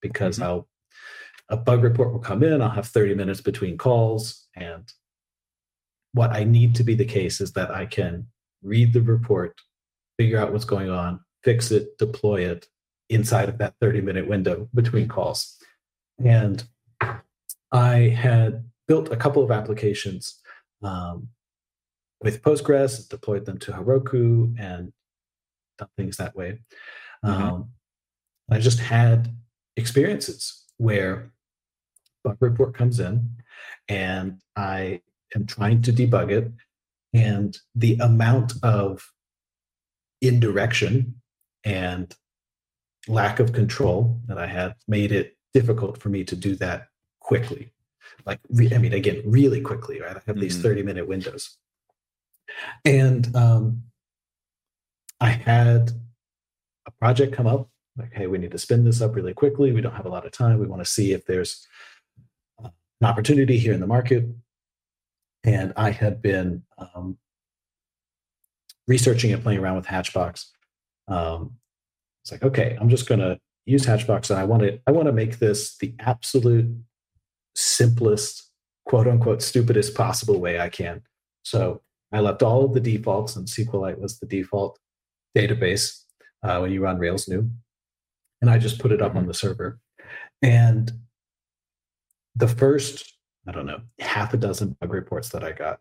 because 0.01 0.35
mm-hmm. 0.35 0.43
I'll 0.43 0.67
a 1.49 1.57
bug 1.57 1.83
report 1.83 2.13
will 2.13 2.19
come 2.19 2.43
in, 2.43 2.61
I'll 2.61 2.69
have 2.69 2.87
30 2.87 3.13
minutes 3.13 3.41
between 3.41 3.77
calls, 3.77 4.47
and 4.55 4.89
what 6.13 6.31
I 6.31 6.45
need 6.45 6.75
to 6.75 6.83
be 6.83 6.95
the 6.95 7.05
case 7.05 7.41
is 7.41 7.51
that 7.53 7.71
I 7.71 7.85
can 7.85 8.27
read 8.63 8.93
the 8.93 9.01
report, 9.01 9.59
figure 10.17 10.39
out 10.39 10.53
what's 10.53 10.65
going 10.65 10.89
on, 10.89 11.19
fix 11.43 11.71
it, 11.71 11.97
deploy 11.97 12.45
it 12.45 12.67
inside 13.12 13.50
of 13.50 13.58
that 13.58 13.76
30 13.82 14.02
minute 14.02 14.28
window 14.28 14.69
between 14.74 15.08
calls. 15.08 15.58
And 16.24 16.63
I 17.71 17.95
had 18.10 18.63
built 18.88 19.12
a 19.12 19.17
couple 19.17 19.43
of 19.43 19.52
applications 19.52 20.39
um, 20.82 21.30
with 22.21 22.41
Postgres, 22.41 23.08
deployed 23.08 23.45
them 23.45 23.58
to 23.60 23.71
Heroku, 23.71 24.56
and 24.60 24.93
done 25.78 25.89
things 25.97 26.17
that 26.17 26.36
way. 26.36 26.60
Mm-hmm. 27.24 27.43
Um, 27.43 27.69
I 28.50 28.60
just 28.60 28.80
had 28.80 29.36
experiences 29.76 30.65
where 30.78 31.32
bug 32.24 32.38
report 32.39 32.74
comes 32.74 33.00
in 33.00 33.30
and 33.88 34.39
I 34.56 35.02
am 35.36 35.45
trying 35.45 35.82
to 35.84 35.93
debug 35.93 36.32
it. 36.32 36.52
And 37.13 37.58
the 37.76 37.97
amount 38.00 38.54
of 38.63 39.12
indirection 40.21 41.21
and 41.63 42.15
lack 43.07 43.39
of 43.39 43.53
control 43.53 44.19
that 44.27 44.37
I 44.37 44.47
had 44.47 44.75
made 44.87 45.11
it 45.11 45.37
difficult 45.53 45.97
for 45.97 46.09
me 46.09 46.23
to 46.25 46.35
do 46.35 46.55
that 46.57 46.87
quickly. 47.19 47.71
Like, 48.25 48.39
I 48.71 48.77
mean, 48.77 48.93
again, 48.93 49.21
really 49.25 49.61
quickly, 49.61 50.01
right? 50.01 50.15
I 50.15 50.21
have 50.25 50.39
these 50.39 50.53
mm-hmm. 50.55 50.63
30 50.63 50.83
minute 50.83 51.07
windows. 51.07 51.57
And 52.85 53.35
um, 53.35 53.83
I 55.19 55.29
had 55.29 55.91
a 56.85 56.91
project 56.91 57.33
come 57.33 57.47
up 57.47 57.69
like, 57.97 58.13
hey, 58.13 58.27
we 58.27 58.37
need 58.37 58.51
to 58.51 58.57
spin 58.57 58.85
this 58.85 59.01
up 59.01 59.15
really 59.15 59.33
quickly. 59.33 59.71
We 59.71 59.81
don't 59.81 59.95
have 59.95 60.05
a 60.05 60.09
lot 60.09 60.25
of 60.25 60.31
time. 60.31 60.59
We 60.59 60.67
want 60.67 60.81
to 60.81 60.89
see 60.89 61.11
if 61.11 61.25
there's 61.25 61.67
uh, 62.63 62.69
an 63.01 63.07
opportunity 63.07 63.57
here 63.57 63.73
in 63.73 63.79
the 63.79 63.87
market 63.87 64.25
and 65.43 65.73
I 65.75 65.91
had 65.91 66.21
been 66.21 66.63
um, 66.77 67.17
researching 68.87 69.33
and 69.33 69.41
playing 69.41 69.59
around 69.59 69.77
with 69.77 69.85
Hatchbox. 69.85 70.51
Um, 71.07 71.57
it's 72.21 72.31
like, 72.31 72.43
okay, 72.43 72.77
I'm 72.79 72.89
just 72.89 73.07
going 73.07 73.19
to 73.19 73.39
use 73.65 73.86
Hatchbox, 73.86 74.29
and 74.29 74.39
I 74.39 74.43
want 74.43 74.63
to 74.63 74.79
I 74.88 74.91
want 74.91 75.07
to 75.07 75.13
make 75.13 75.39
this 75.39 75.77
the 75.77 75.93
absolute 75.99 76.75
simplest, 77.55 78.49
quote 78.86 79.07
unquote, 79.07 79.41
stupidest 79.41 79.95
possible 79.95 80.39
way 80.39 80.60
I 80.60 80.69
can. 80.69 81.01
So 81.43 81.81
I 82.12 82.19
left 82.19 82.43
all 82.43 82.65
of 82.65 82.73
the 82.73 82.79
defaults, 82.79 83.36
and 83.36 83.47
SQLite 83.47 83.99
was 83.99 84.19
the 84.19 84.27
default 84.27 84.79
database 85.38 86.03
uh, 86.43 86.60
when 86.60 86.71
you 86.71 86.81
run 86.81 86.97
Rails 86.97 87.27
new, 87.27 87.49
and 88.41 88.49
I 88.49 88.57
just 88.57 88.79
put 88.79 88.91
it 88.91 89.01
up 89.01 89.12
on 89.12 89.21
mm-hmm. 89.21 89.27
the 89.27 89.34
server. 89.34 89.79
And 90.41 90.91
the 92.36 92.47
first 92.47 93.12
I 93.47 93.51
don't 93.51 93.65
know, 93.65 93.81
half 93.99 94.34
a 94.34 94.38
dozen 94.38 94.75
bug 94.79 94.93
reports 94.93 95.29
that 95.29 95.43
I 95.43 95.51
got. 95.51 95.79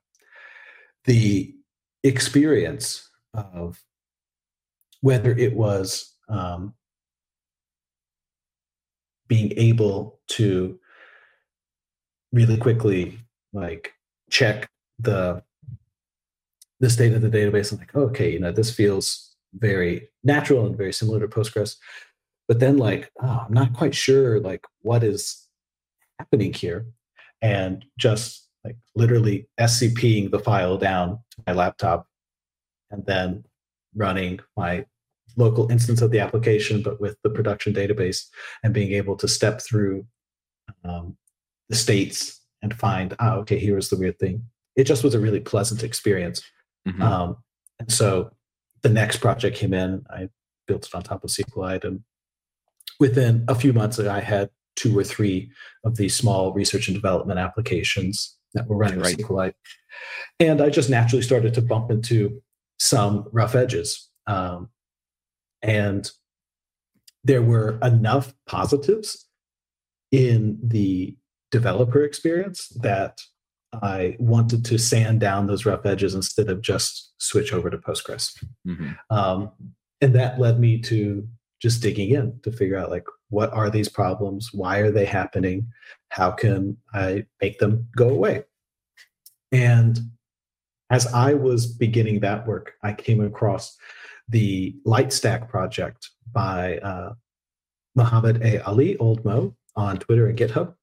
The 1.05 1.55
experience 2.03 3.09
of 3.35 3.83
whether 5.03 5.33
it 5.33 5.55
was 5.55 6.10
um, 6.31 6.75
being 9.29 9.53
able 9.57 10.19
to 10.29 10.79
really 12.33 12.57
quickly 12.57 13.19
like 13.53 13.93
check 14.31 14.69
the 14.99 15.43
the 16.79 16.88
state 16.88 17.12
of 17.12 17.21
the 17.21 17.29
database 17.29 17.71
and 17.71 17.81
like 17.81 17.95
okay 17.95 18.33
you 18.33 18.38
know 18.38 18.53
this 18.53 18.73
feels 18.73 19.35
very 19.55 20.09
natural 20.23 20.66
and 20.66 20.77
very 20.77 20.93
similar 20.93 21.19
to 21.19 21.27
postgres. 21.27 21.77
But 22.47 22.61
then 22.61 22.79
like 22.79 23.11
oh, 23.23 23.45
i'm 23.47 23.53
not 23.53 23.75
quite 23.75 23.95
sure 23.95 24.40
like 24.40 24.64
what 24.83 25.05
is 25.05 25.49
happening 26.19 26.53
here 26.53 26.87
and 27.43 27.85
just 27.99 28.49
like 28.64 28.77
literally 28.95 29.49
SCPing 29.59 30.31
the 30.31 30.38
file 30.38 30.77
down 30.77 31.19
to 31.31 31.43
my 31.47 31.53
laptop 31.55 32.07
and 32.90 33.07
then 33.07 33.45
running 33.95 34.40
my 34.57 34.85
local 35.37 35.71
instance 35.71 36.03
of 36.03 36.11
the 36.11 36.21
application, 36.21 36.83
but 36.83 37.01
with 37.01 37.16
the 37.23 37.31
production 37.31 37.73
database 37.73 38.27
and 38.62 38.75
being 38.75 38.93
able 38.93 39.16
to 39.16 39.29
step 39.29 39.61
through 39.61 40.07
um, 40.85 41.16
the 41.69 41.77
states 41.77 42.40
and 42.62 42.75
find, 42.75 43.14
oh, 43.21 43.38
okay, 43.40 43.59
here 43.59 43.79
is 43.79 43.88
the 43.88 43.97
weird 43.97 44.19
thing. 44.19 44.45
It 44.77 44.85
just 44.85 45.05
was 45.05 45.14
a 45.14 45.21
really 45.21 45.40
pleasant 45.40 45.83
experience. 45.83 46.43
Mm-hmm. 46.87 47.03
Um, 47.03 47.37
and 47.79 47.90
so 47.90 48.31
the 48.83 48.88
next 48.88 49.19
project 49.19 49.57
came 49.57 49.75
in, 49.75 50.05
I 50.11 50.29
built 50.66 50.87
it 50.87 50.95
on 50.95 51.03
top 51.03 51.25
of 51.25 51.31
SQLite. 51.31 51.85
And 51.85 52.01
within 52.99 53.45
a 53.49 53.55
few 53.55 53.73
months, 53.73 53.99
I 53.99 54.21
had 54.21 54.51
two 54.77 54.97
or 54.99 55.05
three 55.05 55.51
of 55.85 55.97
these 55.97 56.14
small 56.14 56.53
research 56.53 56.88
and 56.88 56.95
development 56.95 57.38
applications 57.38 58.37
that 58.55 58.66
were 58.66 58.77
running 58.77 59.01
right. 59.01 59.16
SQLite. 59.16 59.55
And 60.38 60.61
I 60.61 60.71
just 60.71 60.90
naturally 60.90 61.23
started 61.23 61.55
to 61.55 61.62
bump 61.62 61.90
into 61.90 62.43
some 62.79 63.29
rough 63.33 63.55
edges. 63.55 64.09
Um, 64.27 64.71
and 65.62 66.11
there 67.25 67.42
were 67.42 67.79
enough 67.83 68.35
positives 68.46 69.27
in 70.11 70.59
the 70.62 71.16
developer 71.51 72.03
experience 72.03 72.68
that 72.81 73.20
I 73.73 74.16
wanted 74.18 74.64
to 74.66 74.79
sand 74.79 75.20
down 75.20 75.46
those 75.46 75.64
rough 75.64 75.87
edges 75.87 76.14
instead 76.14 76.49
of 76.49 76.61
just 76.61 77.12
switch 77.18 77.53
over 77.53 77.70
to 77.70 77.79
Postgres. 77.79 78.33
Mm-hmm. 78.66 78.90
Um, 79.11 79.53
and 80.01 80.14
that 80.14 80.40
led 80.40 80.59
me 80.59 80.81
to 80.83 81.29
just 81.61 81.83
digging 81.83 82.11
in 82.11 82.40
to 82.42 82.51
figure 82.51 82.77
out 82.77 82.90
like 82.90 83.05
what 83.29 83.53
are 83.53 83.70
these 83.70 83.88
problems 83.88 84.51
why 84.53 84.79
are 84.79 84.90
they 84.90 85.05
happening 85.05 85.66
how 86.09 86.31
can 86.31 86.77
i 86.94 87.25
make 87.40 87.59
them 87.59 87.87
go 87.96 88.09
away 88.09 88.42
and 89.53 90.01
as 90.90 91.07
i 91.12 91.35
was 91.35 91.66
beginning 91.66 92.20
that 92.20 92.46
work 92.46 92.73
i 92.83 92.92
came 92.92 93.20
across 93.20 93.77
the 94.31 94.75
Litestack 94.87 95.49
project 95.49 96.09
by 96.33 96.79
uh, 96.79 97.12
muhammad 97.95 98.40
a 98.43 98.64
ali 98.64 98.97
old 98.97 99.25
mo 99.25 99.55
on 99.77 99.99
twitter 99.99 100.27
and 100.29 100.38
github 100.38 100.75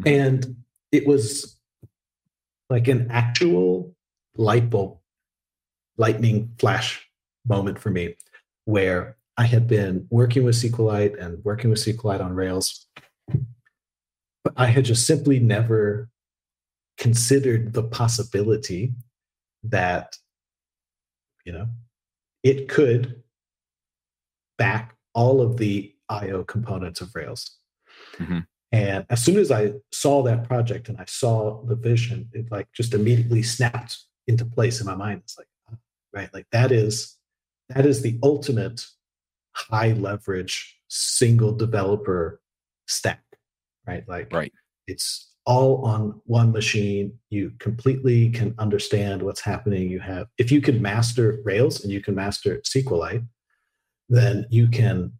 mm-hmm. 0.00 0.08
and 0.08 0.56
it 0.92 1.06
was 1.06 1.60
like 2.70 2.88
an 2.88 3.08
actual 3.10 3.94
light 4.36 4.70
bulb, 4.70 4.98
lightning 5.96 6.52
flash 6.58 7.06
moment 7.46 7.78
for 7.78 7.90
me 7.90 8.14
where 8.64 9.16
I 9.36 9.44
had 9.44 9.66
been 9.66 10.06
working 10.10 10.44
with 10.44 10.54
SQLite 10.54 11.20
and 11.20 11.44
working 11.44 11.70
with 11.70 11.80
SQLite 11.80 12.22
on 12.22 12.32
Rails, 12.32 12.86
but 14.44 14.54
I 14.56 14.66
had 14.66 14.84
just 14.84 15.06
simply 15.06 15.40
never 15.40 16.08
considered 16.98 17.72
the 17.72 17.82
possibility 17.82 18.92
that, 19.64 20.16
you 21.44 21.52
know, 21.52 21.68
it 22.42 22.68
could 22.68 23.22
back 24.58 24.96
all 25.14 25.40
of 25.40 25.56
the 25.56 25.94
IO 26.08 26.44
components 26.44 27.00
of 27.00 27.14
Rails. 27.14 27.56
Mm-hmm. 28.18 28.40
And 28.72 29.04
as 29.10 29.22
soon 29.22 29.36
as 29.36 29.50
I 29.50 29.72
saw 29.92 30.22
that 30.22 30.44
project 30.44 30.88
and 30.88 30.98
I 30.98 31.04
saw 31.06 31.62
the 31.64 31.74
vision, 31.74 32.28
it 32.32 32.50
like 32.50 32.68
just 32.72 32.94
immediately 32.94 33.42
snapped 33.42 33.98
into 34.28 34.44
place 34.44 34.80
in 34.80 34.86
my 34.86 34.94
mind. 34.94 35.22
It's 35.24 35.36
like, 35.36 35.48
right, 36.12 36.32
like 36.32 36.46
that 36.52 36.70
is 36.70 37.16
that 37.68 37.86
is 37.86 38.02
the 38.02 38.18
ultimate 38.22 38.84
high 39.52 39.92
leverage 39.92 40.78
single 40.88 41.52
developer 41.52 42.40
stack, 42.86 43.22
right? 43.86 44.08
Like 44.08 44.32
right. 44.32 44.52
it's 44.86 45.29
all 45.46 45.84
on 45.84 46.20
one 46.24 46.52
machine. 46.52 47.12
You 47.30 47.52
completely 47.58 48.30
can 48.30 48.54
understand 48.58 49.22
what's 49.22 49.40
happening. 49.40 49.90
You 49.90 50.00
have 50.00 50.28
if 50.38 50.52
you 50.52 50.60
can 50.60 50.80
master 50.82 51.40
Rails 51.44 51.82
and 51.82 51.92
you 51.92 52.00
can 52.00 52.14
master 52.14 52.60
SQLite, 52.60 53.26
then 54.08 54.46
you 54.50 54.68
can 54.68 55.12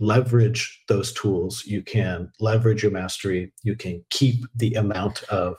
leverage 0.00 0.82
those 0.88 1.12
tools. 1.12 1.64
You 1.66 1.82
can 1.82 2.30
leverage 2.40 2.82
your 2.82 2.92
mastery. 2.92 3.52
You 3.62 3.74
can 3.74 4.04
keep 4.10 4.44
the 4.54 4.74
amount 4.74 5.24
of 5.24 5.56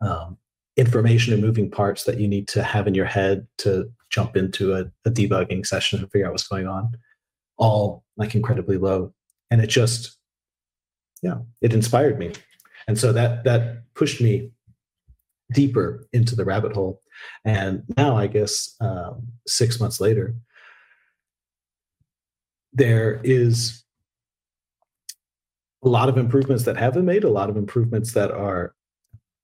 um, 0.00 0.38
information 0.76 1.32
and 1.32 1.42
moving 1.42 1.70
parts 1.70 2.04
that 2.04 2.18
you 2.18 2.28
need 2.28 2.48
to 2.48 2.62
have 2.62 2.86
in 2.86 2.94
your 2.94 3.06
head 3.06 3.46
to 3.58 3.90
jump 4.10 4.36
into 4.36 4.74
a, 4.74 4.84
a 5.04 5.10
debugging 5.10 5.66
session 5.66 5.98
and 5.98 6.10
figure 6.10 6.26
out 6.26 6.32
what's 6.32 6.48
going 6.48 6.66
on, 6.66 6.92
all 7.58 8.04
like 8.16 8.34
incredibly 8.34 8.78
low. 8.78 9.12
And 9.50 9.60
it 9.60 9.68
just, 9.68 10.16
yeah, 11.22 11.38
it 11.60 11.72
inspired 11.72 12.18
me. 12.18 12.32
And 12.88 12.98
so 12.98 13.12
that 13.12 13.44
that 13.44 13.82
pushed 13.94 14.20
me 14.20 14.50
deeper 15.52 16.06
into 16.12 16.36
the 16.36 16.44
rabbit 16.44 16.74
hole. 16.74 17.00
And 17.44 17.84
now, 17.96 18.16
I 18.16 18.26
guess, 18.26 18.74
um, 18.80 19.28
six 19.46 19.80
months 19.80 20.00
later, 20.00 20.34
there 22.72 23.20
is 23.24 23.84
a 25.82 25.88
lot 25.88 26.08
of 26.08 26.18
improvements 26.18 26.64
that 26.64 26.76
have 26.76 26.94
been 26.94 27.04
made, 27.04 27.24
a 27.24 27.30
lot 27.30 27.48
of 27.48 27.56
improvements 27.56 28.12
that 28.12 28.30
are 28.30 28.74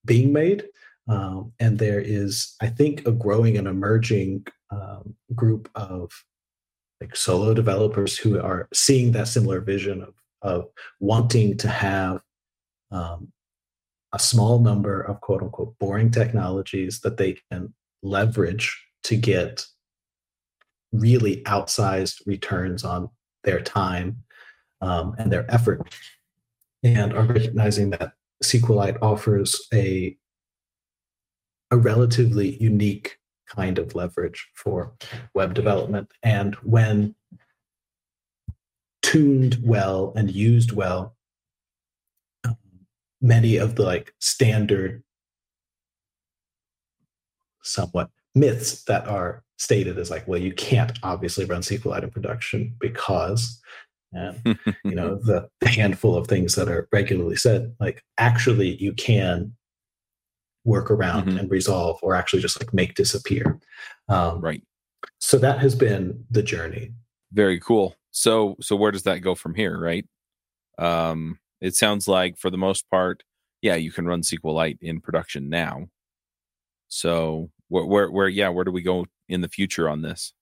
being 0.05 0.33
made. 0.33 0.65
Um, 1.09 1.53
and 1.59 1.79
there 1.79 2.01
is, 2.01 2.55
I 2.61 2.69
think, 2.69 3.07
a 3.07 3.13
growing 3.13 3.57
and 3.57 3.67
emerging 3.67 4.47
um, 4.71 5.15
group 5.35 5.71
of 5.75 6.11
like 7.01 7.17
solo 7.17 7.55
developers 7.55 8.17
who 8.17 8.41
are 8.41 8.69
seeing 8.73 9.13
that 9.13 9.29
similar 9.29 9.61
vision 9.61 10.03
of, 10.03 10.15
of 10.43 10.69
wanting 11.01 11.57
to 11.59 11.69
have 11.69 12.21
um, 12.93 13.33
a 14.13 14.19
small 14.19 14.59
number 14.59 15.01
of 15.01 15.21
quote 15.21 15.43
unquote 15.43 15.79
boring 15.79 16.11
technologies 16.11 17.01
that 17.01 17.17
they 17.17 17.39
can 17.51 17.75
leverage 18.03 18.85
to 19.05 19.17
get 19.17 19.65
really 20.93 21.43
outsized 21.45 22.21
returns 22.27 22.85
on 22.85 23.09
their 23.45 23.61
time 23.61 24.23
um, 24.81 25.15
and 25.19 25.33
their 25.33 25.51
effort, 25.53 25.95
and 26.83 27.15
are 27.15 27.25
recognizing 27.25 27.91
that 27.91 28.13
SQLite 28.43 28.99
offers 29.01 29.69
a 29.73 30.17
a 31.71 31.77
relatively 31.79 32.57
unique 32.63 33.17
kind 33.49 33.79
of 33.79 33.95
leverage 33.95 34.49
for 34.55 34.93
web 35.35 35.55
development. 35.55 36.09
And 36.23 36.55
when 36.57 37.15
tuned 39.03 39.59
well 39.63 40.13
and 40.15 40.31
used 40.31 40.73
well, 40.73 41.17
many 43.23 43.57
of 43.57 43.77
the 43.77 43.85
like 43.85 44.13
standard, 44.19 45.03
somewhat 47.63 48.11
myths 48.35 48.83
that 48.85 49.07
are 49.07 49.45
stated 49.57 49.99
as 49.99 50.11
like, 50.11 50.27
well, 50.27 50.41
you 50.41 50.53
can't 50.53 50.99
obviously 51.03 51.45
run 51.45 51.63
SQLite 51.63 52.03
in 52.03 52.11
production 52.11 52.75
because, 52.81 53.61
and 54.13 54.59
you 54.85 54.95
know, 54.95 55.15
the, 55.25 55.49
handful 55.67 56.17
of 56.17 56.27
things 56.27 56.55
that 56.55 56.69
are 56.69 56.87
regularly 56.93 57.37
said, 57.37 57.75
like 57.81 58.03
actually 58.19 58.77
you 58.77 58.93
can 58.93 59.55
work 60.65 60.91
around 60.91 61.27
mm-hmm. 61.27 61.39
and 61.39 61.51
resolve 61.51 61.99
or 62.03 62.15
actually 62.15 62.43
just 62.43 62.61
like 62.61 62.75
make 62.75 62.95
disappear. 62.95 63.59
Um, 64.09 64.41
right. 64.41 64.63
So 65.19 65.39
that 65.39 65.61
has 65.61 65.75
been 65.75 66.25
the 66.31 66.43
journey. 66.43 66.93
Very 67.33 67.59
cool. 67.59 67.95
So 68.11 68.57
so 68.61 68.77
where 68.77 68.93
does 68.93 69.05
that 69.05 69.21
go 69.21 69.35
from 69.35 69.55
here, 69.55 69.79
right? 69.79 70.05
Um, 70.79 71.39
it 71.63 71.77
sounds 71.77 72.09
like 72.09 72.37
for 72.37 72.51
the 72.51 72.59
most 72.59 72.91
part, 72.91 73.23
yeah, 73.63 73.77
you 73.77 73.93
can 73.93 74.05
run 74.05 74.23
SQLite 74.23 74.79
in 74.83 75.01
production 75.01 75.49
now. 75.49 75.87
So 76.89 77.51
where, 77.69 77.87
where, 77.87 78.11
where, 78.11 78.29
yeah, 78.29 78.49
where 78.49 78.65
do 78.65 78.73
we 78.73 78.83
go 78.83 79.07
in 79.29 79.41
the 79.41 79.49
future 79.49 79.89
on 79.89 80.03
this? 80.03 80.35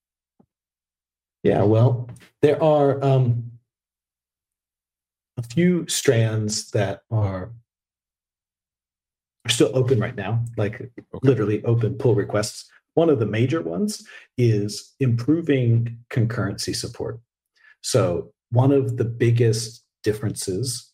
Yeah, 1.42 1.62
well, 1.62 2.09
there 2.40 2.61
are 2.62 3.02
um, 3.04 3.52
a 5.37 5.42
few 5.42 5.87
strands 5.88 6.70
that 6.70 7.02
are 7.11 7.52
are 9.46 9.50
still 9.50 9.70
open 9.74 9.98
right 9.98 10.16
now, 10.16 10.44
like 10.59 10.74
okay. 10.74 10.90
literally 11.22 11.64
open 11.64 11.94
pull 11.94 12.14
requests. 12.14 12.68
One 12.94 13.09
of 13.09 13.20
the 13.20 13.26
major 13.26 13.62
ones 13.62 14.06
is 14.37 14.94
improving 15.00 15.98
concurrency 16.11 16.76
support. 16.76 17.20
So, 17.83 18.33
one 18.50 18.72
of 18.72 18.98
the 18.98 19.04
biggest 19.04 19.83
differences 20.02 20.89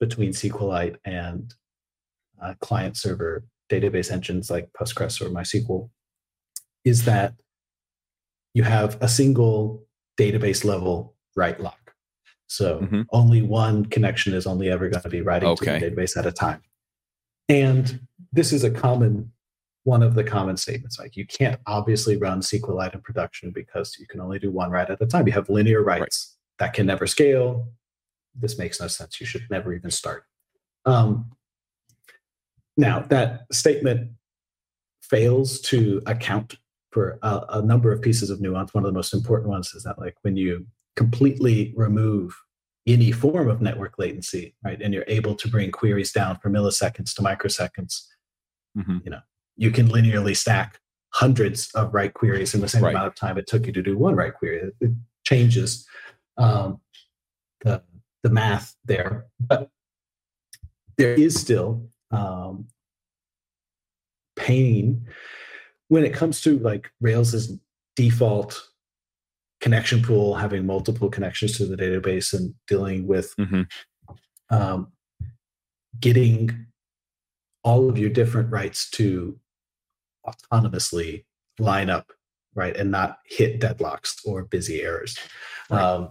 between 0.00 0.30
SQLite 0.30 0.96
and 1.04 1.54
uh, 2.42 2.54
client 2.60 2.96
server 2.96 3.44
database 3.70 4.10
engines 4.10 4.50
like 4.50 4.70
Postgres 4.72 5.20
or 5.20 5.30
MySQL 5.30 5.90
is 6.84 7.04
that 7.04 7.34
you 8.54 8.62
have 8.62 8.96
a 9.00 9.08
single 9.08 9.84
database 10.18 10.64
level 10.64 11.14
write 11.36 11.60
lock. 11.60 11.94
So 12.46 12.80
mm-hmm. 12.80 13.02
only 13.10 13.42
one 13.42 13.84
connection 13.86 14.32
is 14.32 14.46
only 14.46 14.70
ever 14.70 14.88
going 14.88 15.02
to 15.02 15.08
be 15.08 15.20
writing 15.20 15.50
okay. 15.50 15.78
to 15.78 15.90
the 15.90 15.90
database 15.90 16.16
at 16.16 16.26
a 16.26 16.32
time. 16.32 16.62
And 17.48 18.00
this 18.32 18.52
is 18.52 18.64
a 18.64 18.70
common 18.70 19.32
one 19.84 20.02
of 20.02 20.14
the 20.14 20.24
common 20.24 20.56
statements. 20.56 20.98
Like 20.98 21.16
you 21.16 21.26
can't 21.26 21.58
obviously 21.66 22.16
run 22.16 22.40
SQLite 22.40 22.94
in 22.94 23.00
production 23.00 23.50
because 23.50 23.96
you 23.98 24.06
can 24.06 24.20
only 24.20 24.38
do 24.38 24.50
one 24.50 24.70
write 24.70 24.90
at 24.90 25.00
a 25.00 25.06
time. 25.06 25.26
You 25.26 25.32
have 25.32 25.48
linear 25.48 25.82
writes 25.82 26.36
right. 26.60 26.66
that 26.66 26.74
can 26.74 26.86
never 26.86 27.06
scale. 27.06 27.68
This 28.34 28.58
makes 28.58 28.80
no 28.80 28.86
sense. 28.86 29.20
You 29.20 29.26
should 29.26 29.46
never 29.50 29.72
even 29.72 29.90
start. 29.90 30.24
Um, 30.84 31.32
now, 32.76 33.00
that 33.00 33.46
statement 33.52 34.12
fails 35.02 35.60
to 35.62 36.02
account 36.06 36.56
for 36.90 37.18
a, 37.22 37.40
a, 37.50 37.62
number 37.62 37.92
of 37.92 38.00
pieces 38.00 38.30
of 38.30 38.40
nuance. 38.40 38.72
One 38.72 38.84
of 38.84 38.88
the 38.88 38.96
most 38.96 39.12
important 39.12 39.50
ones 39.50 39.74
is 39.74 39.82
that, 39.82 39.98
like, 39.98 40.14
when 40.22 40.36
you 40.36 40.66
completely 40.96 41.74
remove 41.76 42.34
any 42.86 43.12
form 43.12 43.50
of 43.50 43.60
network 43.60 43.94
latency, 43.98 44.54
right, 44.64 44.80
and 44.80 44.94
you're 44.94 45.04
able 45.08 45.34
to 45.34 45.48
bring 45.48 45.70
queries 45.70 46.12
down 46.12 46.38
from 46.38 46.52
milliseconds 46.52 47.14
to 47.14 47.22
microseconds, 47.22 48.04
mm-hmm. 48.76 48.98
you 49.04 49.10
know, 49.10 49.20
you 49.56 49.70
can 49.70 49.88
linearly 49.88 50.36
stack 50.36 50.78
hundreds 51.10 51.70
of 51.74 51.92
write 51.92 52.14
queries 52.14 52.54
in 52.54 52.60
the 52.60 52.68
same 52.68 52.84
right. 52.84 52.94
amount 52.94 53.08
of 53.08 53.14
time 53.14 53.38
it 53.38 53.46
took 53.46 53.66
you 53.66 53.72
to 53.72 53.82
do 53.82 53.98
one 53.98 54.14
write 54.14 54.34
query. 54.34 54.70
It, 54.80 54.90
changes 55.24 55.86
um, 56.38 56.80
the 57.60 57.82
the 58.22 58.30
math 58.30 58.74
there, 58.84 59.26
but 59.40 59.70
there 60.96 61.14
is 61.14 61.38
still 61.38 61.88
um, 62.10 62.66
pain 64.36 65.06
when 65.88 66.04
it 66.04 66.12
comes 66.12 66.40
to 66.42 66.58
like 66.58 66.90
Rails's 67.00 67.58
default 67.96 68.60
connection 69.60 70.02
pool, 70.02 70.34
having 70.34 70.66
multiple 70.66 71.08
connections 71.08 71.56
to 71.58 71.66
the 71.66 71.76
database, 71.76 72.32
and 72.32 72.54
dealing 72.66 73.06
with 73.06 73.34
mm-hmm. 73.36 73.62
um, 74.50 74.92
getting 76.00 76.66
all 77.64 77.88
of 77.88 77.98
your 77.98 78.10
different 78.10 78.50
writes 78.50 78.88
to 78.90 79.38
autonomously 80.26 81.24
line 81.58 81.90
up, 81.90 82.12
right, 82.54 82.76
and 82.76 82.90
not 82.90 83.18
hit 83.24 83.60
deadlocks 83.60 84.14
or 84.24 84.44
busy 84.44 84.82
errors. 84.82 85.18
Right. 85.70 85.82
Um, 85.82 86.10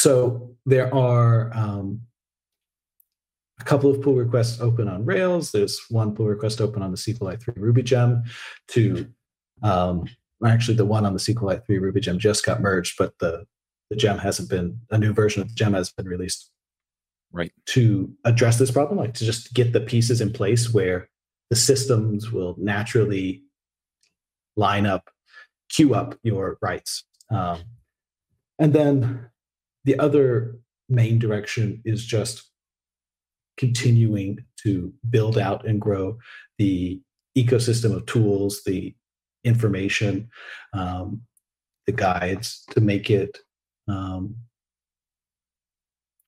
so 0.00 0.56
there 0.64 0.92
are 0.94 1.54
um, 1.54 2.00
a 3.60 3.64
couple 3.64 3.90
of 3.90 4.00
pull 4.00 4.14
requests 4.14 4.58
open 4.58 4.88
on 4.88 5.04
Rails. 5.04 5.52
There's 5.52 5.78
one 5.90 6.14
pull 6.14 6.26
request 6.26 6.58
open 6.62 6.80
on 6.82 6.90
the 6.90 6.96
SQLite 6.96 7.42
3 7.42 7.54
Ruby 7.58 7.82
gem 7.82 8.22
to 8.68 9.06
um, 9.62 10.06
actually 10.42 10.78
the 10.78 10.86
one 10.86 11.04
on 11.04 11.12
the 11.12 11.18
SQLite 11.18 11.66
3 11.66 11.76
Ruby 11.76 12.00
gem 12.00 12.18
just 12.18 12.46
got 12.46 12.62
merged, 12.62 12.96
but 12.98 13.12
the, 13.18 13.44
the 13.90 13.96
gem 13.96 14.16
hasn't 14.16 14.48
been, 14.48 14.80
a 14.90 14.96
new 14.96 15.12
version 15.12 15.42
of 15.42 15.48
the 15.48 15.54
gem 15.54 15.74
has 15.74 15.92
been 15.92 16.06
released. 16.06 16.50
right 17.30 17.52
to 17.66 18.10
address 18.24 18.58
this 18.58 18.70
problem 18.70 18.98
like 18.98 19.12
to 19.14 19.26
just 19.26 19.52
get 19.52 19.74
the 19.74 19.80
pieces 19.80 20.22
in 20.22 20.32
place 20.32 20.72
where 20.72 21.10
the 21.50 21.56
systems 21.56 22.32
will 22.32 22.54
naturally 22.58 23.42
line 24.56 24.86
up 24.86 25.10
queue 25.68 25.94
up 25.94 26.14
your 26.22 26.56
writes 26.62 27.04
um, 27.30 27.58
and 28.58 28.72
then 28.72 29.30
the 29.84 29.98
other 29.98 30.56
main 30.88 31.18
direction 31.18 31.80
is 31.84 32.04
just 32.04 32.50
continuing 33.56 34.44
to 34.62 34.92
build 35.08 35.38
out 35.38 35.66
and 35.66 35.80
grow 35.80 36.18
the 36.58 37.00
ecosystem 37.36 37.94
of 37.94 38.04
tools 38.06 38.62
the 38.64 38.94
information 39.44 40.28
um, 40.72 41.22
the 41.86 41.92
guides 41.92 42.64
to 42.70 42.80
make 42.80 43.10
it 43.10 43.38
um, 43.88 44.36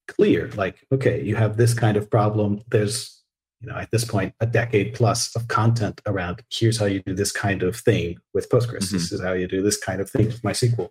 clear 0.08 0.48
like 0.56 0.76
okay 0.92 1.22
you 1.22 1.36
have 1.36 1.56
this 1.56 1.74
kind 1.74 1.96
of 1.96 2.10
problem. 2.10 2.62
There's 2.70 3.22
you 3.60 3.68
know 3.68 3.76
at 3.76 3.90
this 3.90 4.04
point 4.04 4.34
a 4.40 4.46
decade 4.46 4.94
plus 4.94 5.34
of 5.36 5.48
content 5.48 6.00
around 6.06 6.42
here's 6.50 6.78
how 6.78 6.86
you 6.86 7.02
do 7.02 7.14
this 7.14 7.32
kind 7.32 7.62
of 7.62 7.76
thing 7.76 8.16
with 8.34 8.48
postgres. 8.48 8.84
Mm-hmm. 8.84 8.96
this 8.96 9.12
is 9.12 9.20
how 9.22 9.32
you 9.32 9.46
do 9.46 9.62
this 9.62 9.78
kind 9.78 10.00
of 10.00 10.10
thing 10.10 10.26
with 10.26 10.42
mysql 10.42 10.88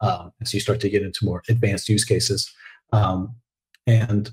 um, 0.00 0.32
as 0.40 0.52
you 0.52 0.60
start 0.60 0.80
to 0.80 0.88
get 0.88 1.02
into 1.02 1.24
more 1.24 1.42
advanced 1.48 1.88
use 1.88 2.04
cases 2.04 2.52
um, 2.92 3.34
and 3.86 4.32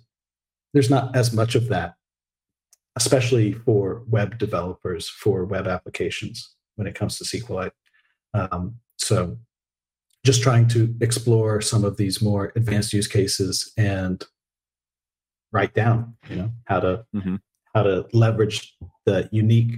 there's 0.73 0.89
not 0.89 1.15
as 1.15 1.33
much 1.33 1.55
of 1.55 1.67
that 1.69 1.95
especially 2.95 3.53
for 3.53 4.03
web 4.09 4.37
developers 4.37 5.07
for 5.07 5.45
web 5.45 5.67
applications 5.67 6.55
when 6.75 6.87
it 6.87 6.95
comes 6.95 7.17
to 7.17 7.23
sqlite 7.23 7.71
um, 8.33 8.75
so 8.97 9.37
just 10.23 10.43
trying 10.43 10.67
to 10.67 10.93
explore 11.01 11.61
some 11.61 11.83
of 11.83 11.97
these 11.97 12.21
more 12.21 12.51
advanced 12.55 12.93
use 12.93 13.07
cases 13.07 13.71
and 13.77 14.25
write 15.51 15.73
down 15.73 16.15
you 16.29 16.35
know 16.35 16.51
how 16.65 16.79
to 16.79 17.05
mm-hmm. 17.15 17.35
how 17.73 17.83
to 17.83 18.05
leverage 18.13 18.75
the 19.05 19.27
unique 19.31 19.75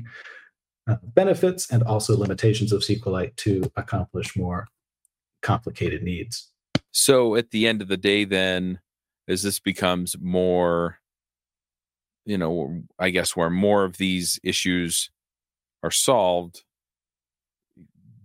uh, 0.90 0.98
benefits 1.02 1.72
and 1.72 1.84
also 1.84 2.18
limitations 2.18 2.72
of 2.74 2.82
SQLite 2.82 3.36
to 3.38 3.72
accomplish 3.78 4.36
more 4.36 4.68
complicated 5.44 6.02
needs. 6.02 6.52
So 6.92 7.36
at 7.36 7.52
the 7.52 7.68
end 7.68 7.82
of 7.82 7.88
the 7.88 7.98
day, 7.98 8.26
then, 8.26 8.80
as 9.28 9.44
this 9.44 9.60
becomes 9.60 10.16
more, 10.20 11.00
you 12.26 12.38
know, 12.38 12.84
I 12.98 13.10
guess 13.12 13.36
where 13.36 13.50
more 13.50 13.84
of 13.84 13.98
these 13.98 14.40
issues 14.44 15.10
are 15.84 15.92
solved, 15.92 16.64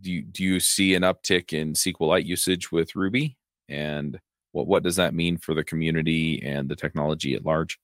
do 0.00 0.12
you, 0.12 0.22
do 0.22 0.44
you 0.44 0.60
see 0.60 0.94
an 0.94 1.02
uptick 1.02 1.52
in 1.52 1.74
SQLite 1.74 2.24
usage 2.24 2.70
with 2.70 2.94
Ruby? 2.94 3.36
And 3.68 4.18
what 4.52 4.66
what 4.66 4.82
does 4.82 4.96
that 4.96 5.14
mean 5.14 5.36
for 5.36 5.54
the 5.54 5.64
community 5.64 6.42
and 6.42 6.68
the 6.68 6.76
technology 6.76 7.34
at 7.34 7.44
large? 7.44 7.78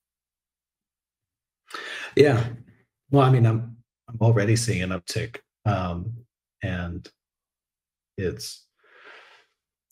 Yeah, 2.15 2.43
well, 3.11 3.23
I 3.23 3.31
mean, 3.31 3.45
I'm 3.45 3.77
I'm 4.07 4.17
already 4.21 4.55
seeing 4.55 4.81
an 4.81 4.89
uptick, 4.89 5.37
um, 5.65 6.13
and 6.63 7.07
it's 8.17 8.65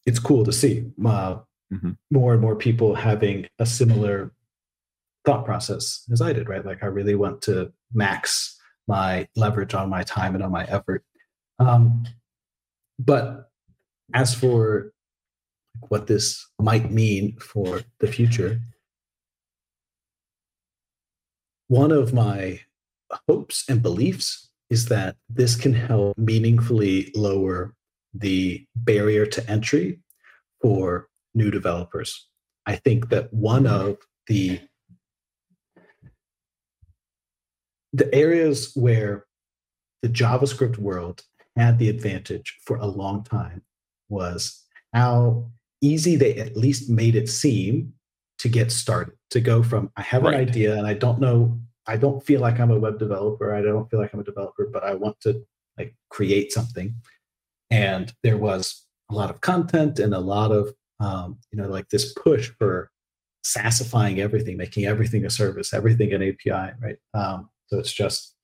it's 0.05 0.19
cool 0.19 0.43
to 0.45 0.51
see 0.51 0.85
uh, 1.05 1.35
mm-hmm. 1.73 1.91
more 2.11 2.33
and 2.33 2.41
more 2.41 2.55
people 2.55 2.95
having 2.95 3.47
a 3.59 3.65
similar 3.65 4.31
thought 5.25 5.45
process 5.45 6.03
as 6.11 6.21
I 6.21 6.33
did. 6.33 6.49
Right, 6.49 6.65
like 6.65 6.83
I 6.83 6.87
really 6.87 7.15
want 7.15 7.41
to 7.43 7.71
max 7.93 8.59
my 8.87 9.27
leverage 9.35 9.73
on 9.73 9.89
my 9.89 10.03
time 10.03 10.35
and 10.35 10.43
on 10.43 10.51
my 10.51 10.65
effort. 10.65 11.03
Um, 11.59 12.05
but 12.99 13.49
as 14.13 14.33
for 14.33 14.91
what 15.87 16.07
this 16.07 16.45
might 16.59 16.91
mean 16.91 17.37
for 17.37 17.81
the 17.99 18.07
future, 18.07 18.61
one 21.67 21.91
of 21.91 22.13
my 22.13 22.59
hopes 23.27 23.63
and 23.69 23.81
beliefs 23.81 24.49
is 24.69 24.87
that 24.87 25.15
this 25.29 25.55
can 25.55 25.73
help 25.73 26.17
meaningfully 26.17 27.11
lower 27.15 27.73
the 28.13 28.65
barrier 28.75 29.25
to 29.25 29.49
entry 29.49 29.99
for 30.61 31.07
new 31.33 31.51
developers. 31.51 32.27
I 32.65 32.75
think 32.75 33.09
that 33.09 33.33
one 33.33 33.67
of 33.67 33.97
the 34.27 34.61
the 37.91 38.13
areas 38.13 38.71
where 38.75 39.25
the 40.01 40.09
JavaScript 40.09 40.77
world 40.77 41.23
had 41.55 41.77
the 41.77 41.89
advantage 41.89 42.57
for 42.65 42.77
a 42.77 42.87
long 42.87 43.23
time 43.23 43.61
was 44.09 44.63
how 44.93 45.49
easy 45.81 46.15
they 46.15 46.35
at 46.37 46.57
least 46.57 46.89
made 46.89 47.15
it 47.15 47.29
seem 47.29 47.93
to 48.39 48.49
get 48.49 48.71
started, 48.71 49.13
to 49.29 49.39
go 49.39 49.61
from 49.61 49.91
I 49.95 50.01
have 50.01 50.23
right. 50.23 50.33
an 50.33 50.49
idea 50.49 50.75
and 50.77 50.87
I 50.87 50.93
don't 50.93 51.19
know, 51.19 51.59
I 51.87 51.97
don't 51.97 52.23
feel 52.25 52.41
like 52.41 52.59
I'm 52.59 52.71
a 52.71 52.79
web 52.79 52.97
developer, 52.97 53.53
I 53.53 53.61
don't 53.61 53.89
feel 53.89 53.99
like 53.99 54.13
I'm 54.13 54.19
a 54.19 54.23
developer, 54.23 54.67
but 54.71 54.83
I 54.83 54.95
want 54.95 55.19
to 55.21 55.45
like 55.77 55.95
create 56.09 56.51
something. 56.51 56.95
And 57.73 58.13
there 58.21 58.37
was 58.37 58.85
a 59.09 59.15
lot 59.15 59.31
of 59.31 59.41
content 59.41 59.97
and 59.97 60.13
a 60.13 60.19
lot 60.19 60.51
of 60.51 60.69
um, 60.99 61.39
you 61.51 61.59
know 61.59 61.67
like 61.67 61.89
this 61.89 62.13
push 62.13 62.51
for 62.59 62.91
SaaSifying 63.43 64.19
everything, 64.19 64.57
making 64.57 64.85
everything 64.85 65.25
a 65.25 65.29
service, 65.29 65.73
everything 65.73 66.13
an 66.13 66.21
API, 66.21 66.73
right? 66.79 66.97
Um, 67.15 67.49
so 67.67 67.79
it's 67.79 67.91
just 67.91 68.35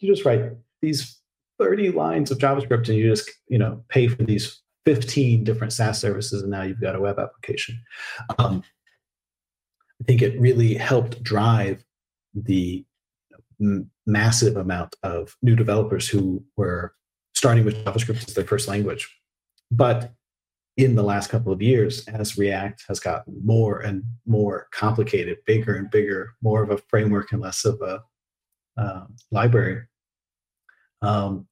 you 0.00 0.12
just 0.12 0.24
write 0.24 0.52
these 0.80 1.20
30 1.58 1.90
lines 1.90 2.30
of 2.30 2.38
JavaScript 2.38 2.88
and 2.88 2.96
you 2.96 3.08
just, 3.08 3.30
you 3.48 3.58
know, 3.58 3.84
pay 3.88 4.08
for 4.08 4.22
these 4.22 4.62
15 4.86 5.44
different 5.44 5.72
SaaS 5.72 6.00
services 6.00 6.42
and 6.42 6.50
now 6.50 6.62
you've 6.62 6.80
got 6.80 6.96
a 6.96 7.00
web 7.00 7.18
application. 7.18 7.78
Um, 8.38 8.62
I 10.00 10.04
think 10.04 10.22
it 10.22 10.40
really 10.40 10.74
helped 10.74 11.22
drive 11.22 11.84
the 12.34 12.84
massive 14.06 14.56
amount 14.56 14.96
of 15.02 15.36
new 15.42 15.54
developers 15.54 16.08
who 16.08 16.44
were 16.56 16.94
starting 17.44 17.66
with 17.66 17.84
JavaScript 17.84 18.26
as 18.26 18.32
their 18.32 18.46
first 18.46 18.68
language. 18.68 19.20
But 19.70 20.14
in 20.78 20.94
the 20.94 21.02
last 21.02 21.28
couple 21.28 21.52
of 21.52 21.60
years, 21.60 22.02
as 22.08 22.38
React 22.38 22.82
has 22.88 22.98
gotten 22.98 23.38
more 23.44 23.80
and 23.80 24.02
more 24.24 24.66
complicated, 24.72 25.36
bigger 25.44 25.74
and 25.74 25.90
bigger, 25.90 26.30
more 26.40 26.62
of 26.62 26.70
a 26.70 26.78
framework 26.88 27.32
and 27.32 27.42
less 27.42 27.66
of 27.66 27.82
a 27.82 28.00
uh, 28.80 29.04
library, 29.30 29.82
um, 31.02 31.46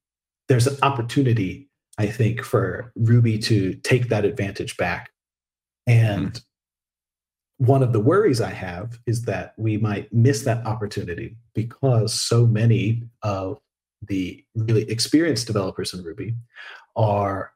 there's 0.48 0.66
an 0.66 0.78
opportunity, 0.80 1.68
I 1.98 2.06
think, 2.06 2.42
for 2.42 2.90
Ruby 2.96 3.38
to 3.40 3.74
take 3.74 4.08
that 4.08 4.24
advantage 4.24 4.78
back. 4.78 5.10
And 5.86 6.32
mm-hmm. 6.32 7.66
one 7.66 7.82
of 7.82 7.92
the 7.92 8.00
worries 8.00 8.40
I 8.40 8.52
have 8.52 8.98
is 9.06 9.26
that 9.26 9.52
we 9.58 9.76
might 9.76 10.10
miss 10.10 10.44
that 10.44 10.64
opportunity 10.64 11.36
because 11.54 12.14
so 12.14 12.46
many 12.46 13.02
of 13.22 13.58
the 14.08 14.44
really 14.54 14.82
experienced 14.90 15.46
developers 15.46 15.94
in 15.94 16.02
Ruby 16.02 16.34
are 16.96 17.52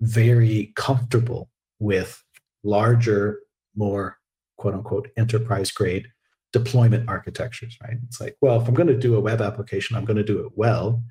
very 0.00 0.72
comfortable 0.76 1.50
with 1.78 2.22
larger, 2.62 3.40
more 3.76 4.18
quote 4.56 4.74
unquote 4.74 5.08
enterprise 5.16 5.70
grade 5.70 6.08
deployment 6.52 7.08
architectures, 7.08 7.76
right? 7.82 7.96
It's 8.06 8.20
like, 8.20 8.36
well, 8.40 8.60
if 8.60 8.68
I'm 8.68 8.74
going 8.74 8.86
to 8.86 8.96
do 8.96 9.16
a 9.16 9.20
web 9.20 9.40
application, 9.40 9.96
I'm 9.96 10.04
going 10.04 10.16
to 10.16 10.24
do 10.24 10.46
it 10.46 10.52
well 10.54 11.02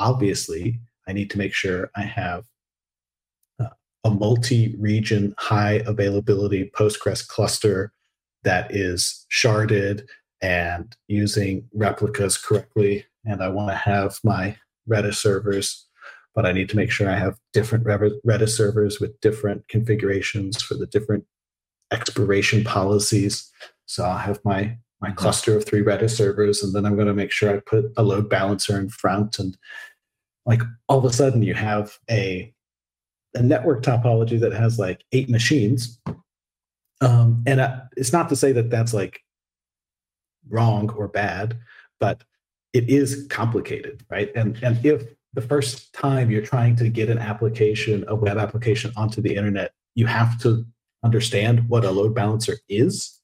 obviously 0.00 0.80
I 1.06 1.12
need 1.12 1.30
to 1.30 1.38
make 1.38 1.54
sure 1.54 1.90
I 1.94 2.02
have 2.02 2.44
uh, 3.60 3.68
a 4.04 4.10
multi-region 4.10 5.34
high 5.38 5.82
availability 5.86 6.70
Postgres 6.76 7.26
cluster 7.26 7.92
that 8.42 8.74
is 8.74 9.26
sharded 9.30 10.06
and 10.42 10.96
using 11.06 11.68
replicas 11.74 12.38
correctly. 12.38 13.04
And 13.24 13.42
I 13.42 13.48
want 13.48 13.70
to 13.70 13.74
have 13.74 14.18
my 14.24 14.56
Redis 14.88 15.16
servers, 15.16 15.86
but 16.34 16.46
I 16.46 16.52
need 16.52 16.68
to 16.70 16.76
make 16.76 16.90
sure 16.90 17.10
I 17.10 17.18
have 17.18 17.38
different 17.52 17.84
Redis 17.84 18.50
servers 18.50 19.00
with 19.00 19.20
different 19.20 19.68
configurations 19.68 20.62
for 20.62 20.74
the 20.74 20.86
different 20.86 21.24
expiration 21.92 22.64
policies. 22.64 23.50
So 23.86 24.04
I'll 24.04 24.18
have 24.18 24.40
my 24.44 24.76
my 25.00 25.08
mm-hmm. 25.08 25.16
cluster 25.16 25.56
of 25.56 25.64
three 25.64 25.82
Redis 25.82 26.10
servers, 26.10 26.62
and 26.62 26.74
then 26.74 26.84
I'm 26.84 26.94
going 26.94 27.06
to 27.06 27.14
make 27.14 27.32
sure 27.32 27.54
I 27.54 27.60
put 27.60 27.86
a 27.96 28.02
load 28.02 28.28
balancer 28.28 28.78
in 28.78 28.90
front 28.90 29.38
and 29.38 29.56
like 30.46 30.62
all 30.88 30.98
of 30.98 31.04
a 31.04 31.12
sudden 31.12 31.42
you 31.42 31.54
have 31.54 31.98
a 32.10 32.52
a 33.34 33.42
network 33.42 33.82
topology 33.82 34.40
that 34.40 34.52
has 34.52 34.78
like 34.78 35.04
eight 35.12 35.28
machines 35.28 36.00
um, 37.00 37.42
and 37.46 37.60
uh, 37.60 37.76
it's 37.96 38.12
not 38.12 38.28
to 38.28 38.36
say 38.36 38.52
that 38.52 38.70
that's 38.70 38.92
like 38.92 39.20
wrong 40.48 40.90
or 40.90 41.06
bad 41.06 41.56
but 42.00 42.24
it 42.72 42.88
is 42.88 43.26
complicated 43.30 44.04
right 44.10 44.30
and 44.34 44.58
and 44.62 44.84
if 44.84 45.02
the 45.32 45.40
first 45.40 45.92
time 45.92 46.30
you're 46.30 46.42
trying 46.42 46.74
to 46.76 46.88
get 46.88 47.08
an 47.08 47.18
application 47.18 48.04
a 48.08 48.14
web 48.14 48.38
application 48.38 48.92
onto 48.96 49.20
the 49.20 49.34
internet 49.34 49.72
you 49.94 50.06
have 50.06 50.40
to 50.40 50.64
understand 51.04 51.68
what 51.68 51.84
a 51.84 51.90
load 51.90 52.14
balancer 52.14 52.56
is 52.68 53.20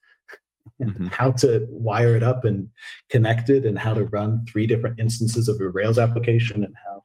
mm-hmm. 0.80 1.07
how 1.09 1.30
to 1.30 1.66
wire 1.68 2.16
it 2.16 2.22
up 2.22 2.44
and 2.44 2.68
connect 3.11 3.51
it 3.51 3.64
and 3.64 3.78
how 3.78 3.94
to 3.94 4.05
run 4.07 4.44
three 4.47 4.66
different 4.66 4.99
instances 4.99 5.49
of 5.49 5.59
your 5.59 5.70
rails 5.70 5.99
application 5.99 6.64
and 6.64 6.74
how 6.84 7.03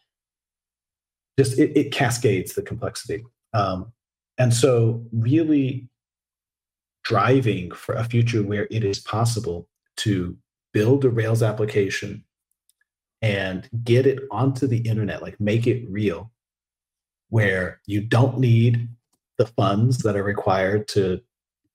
just 1.37 1.57
it, 1.57 1.75
it 1.75 1.91
cascades 1.91 2.53
the 2.53 2.61
complexity 2.61 3.23
um, 3.53 3.91
and 4.37 4.53
so 4.53 5.05
really 5.11 5.89
driving 7.03 7.71
for 7.71 7.95
a 7.95 8.03
future 8.03 8.43
where 8.43 8.67
it 8.71 8.83
is 8.83 8.99
possible 8.99 9.67
to 9.97 10.37
build 10.73 11.03
a 11.05 11.09
Rails 11.09 11.43
application 11.43 12.23
and 13.22 13.69
get 13.84 14.05
it 14.05 14.19
onto 14.32 14.67
the 14.67 14.80
internet, 14.80 15.22
like 15.22 15.39
make 15.39 15.67
it 15.67 15.86
real, 15.89 16.32
where 17.30 17.80
you 17.86 18.01
don't 18.01 18.39
need 18.39 18.89
the 19.38 19.45
funds 19.45 19.99
that 19.99 20.15
are 20.15 20.24
required 20.24 20.88
to 20.89 21.22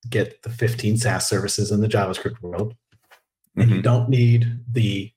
get 0.09 0.42
the 0.42 0.51
15 0.51 0.99
SaaS 0.99 1.28
services 1.28 1.70
in 1.70 1.80
the 1.80 1.88
JavaScript 1.88 2.40
world. 2.42 2.74
And 3.57 3.66
mm-hmm. 3.66 3.76
you 3.76 3.82
don't 3.82 4.09
need 4.09 4.61
the 4.70 5.11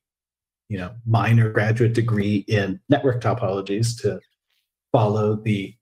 you 0.69 0.77
know 0.77 0.91
minor 1.05 1.49
graduate 1.49 1.93
degree 1.93 2.45
in 2.47 2.79
network 2.89 3.21
topologies 3.21 3.99
to 4.01 4.19
follow 4.91 5.35
the 5.35 5.73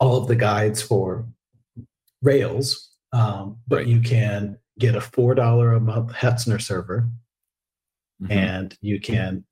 all 0.00 0.16
of 0.16 0.28
the 0.28 0.36
guides 0.36 0.80
for 0.80 1.26
Rails, 2.22 2.90
um, 3.12 3.58
but 3.66 3.78
right. 3.78 3.86
you 3.86 4.00
can 4.00 4.56
get 4.78 4.94
a 4.94 5.00
four 5.00 5.34
dollar 5.34 5.72
a 5.72 5.80
month 5.80 6.12
Hetzner 6.12 6.60
server, 6.60 7.08
mm-hmm. 8.22 8.32
and 8.32 8.78
you 8.80 9.00
can 9.00 9.44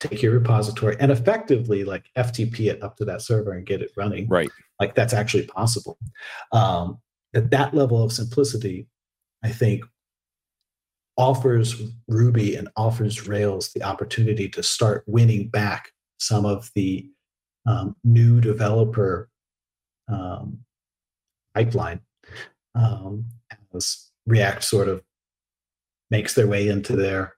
take 0.00 0.22
your 0.22 0.32
repository 0.32 0.96
and 1.00 1.10
effectively 1.10 1.84
like 1.84 2.04
FTP 2.16 2.70
it 2.70 2.82
up 2.82 2.96
to 2.96 3.04
that 3.06 3.22
server 3.22 3.52
and 3.52 3.66
get 3.66 3.82
it 3.82 3.90
running. 3.96 4.28
Right, 4.28 4.50
like 4.80 4.94
that's 4.94 5.14
actually 5.14 5.46
possible. 5.46 5.98
Um, 6.52 6.98
at 7.34 7.50
that 7.50 7.74
level 7.74 8.02
of 8.02 8.12
simplicity, 8.12 8.86
I 9.42 9.50
think 9.50 9.84
offers 11.16 11.80
Ruby 12.08 12.56
and 12.56 12.68
offers 12.76 13.26
Rails 13.26 13.72
the 13.72 13.82
opportunity 13.82 14.48
to 14.50 14.62
start 14.62 15.04
winning 15.06 15.48
back 15.48 15.90
some 16.18 16.44
of 16.44 16.70
the 16.74 17.08
um, 17.66 17.96
new 18.04 18.40
developer 18.40 19.28
um, 20.08 20.58
pipeline 21.54 22.00
um, 22.74 23.24
as 23.74 24.10
React 24.26 24.62
sort 24.62 24.88
of 24.88 25.02
makes 26.10 26.34
their 26.34 26.46
way 26.46 26.68
into 26.68 26.94
their 26.94 27.35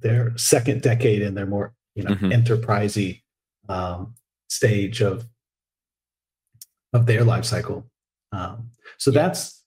their 0.00 0.36
second 0.36 0.82
decade 0.82 1.22
in 1.22 1.34
their 1.34 1.46
more 1.46 1.74
you 1.94 2.02
know 2.02 2.10
mm-hmm. 2.10 2.30
enterprisey 2.30 3.22
um, 3.68 4.14
stage 4.48 5.00
of 5.00 5.26
of 6.92 7.06
their 7.06 7.24
life 7.24 7.44
cycle. 7.44 7.86
Um, 8.32 8.70
so 8.98 9.10
yeah. 9.10 9.22
that's 9.22 9.64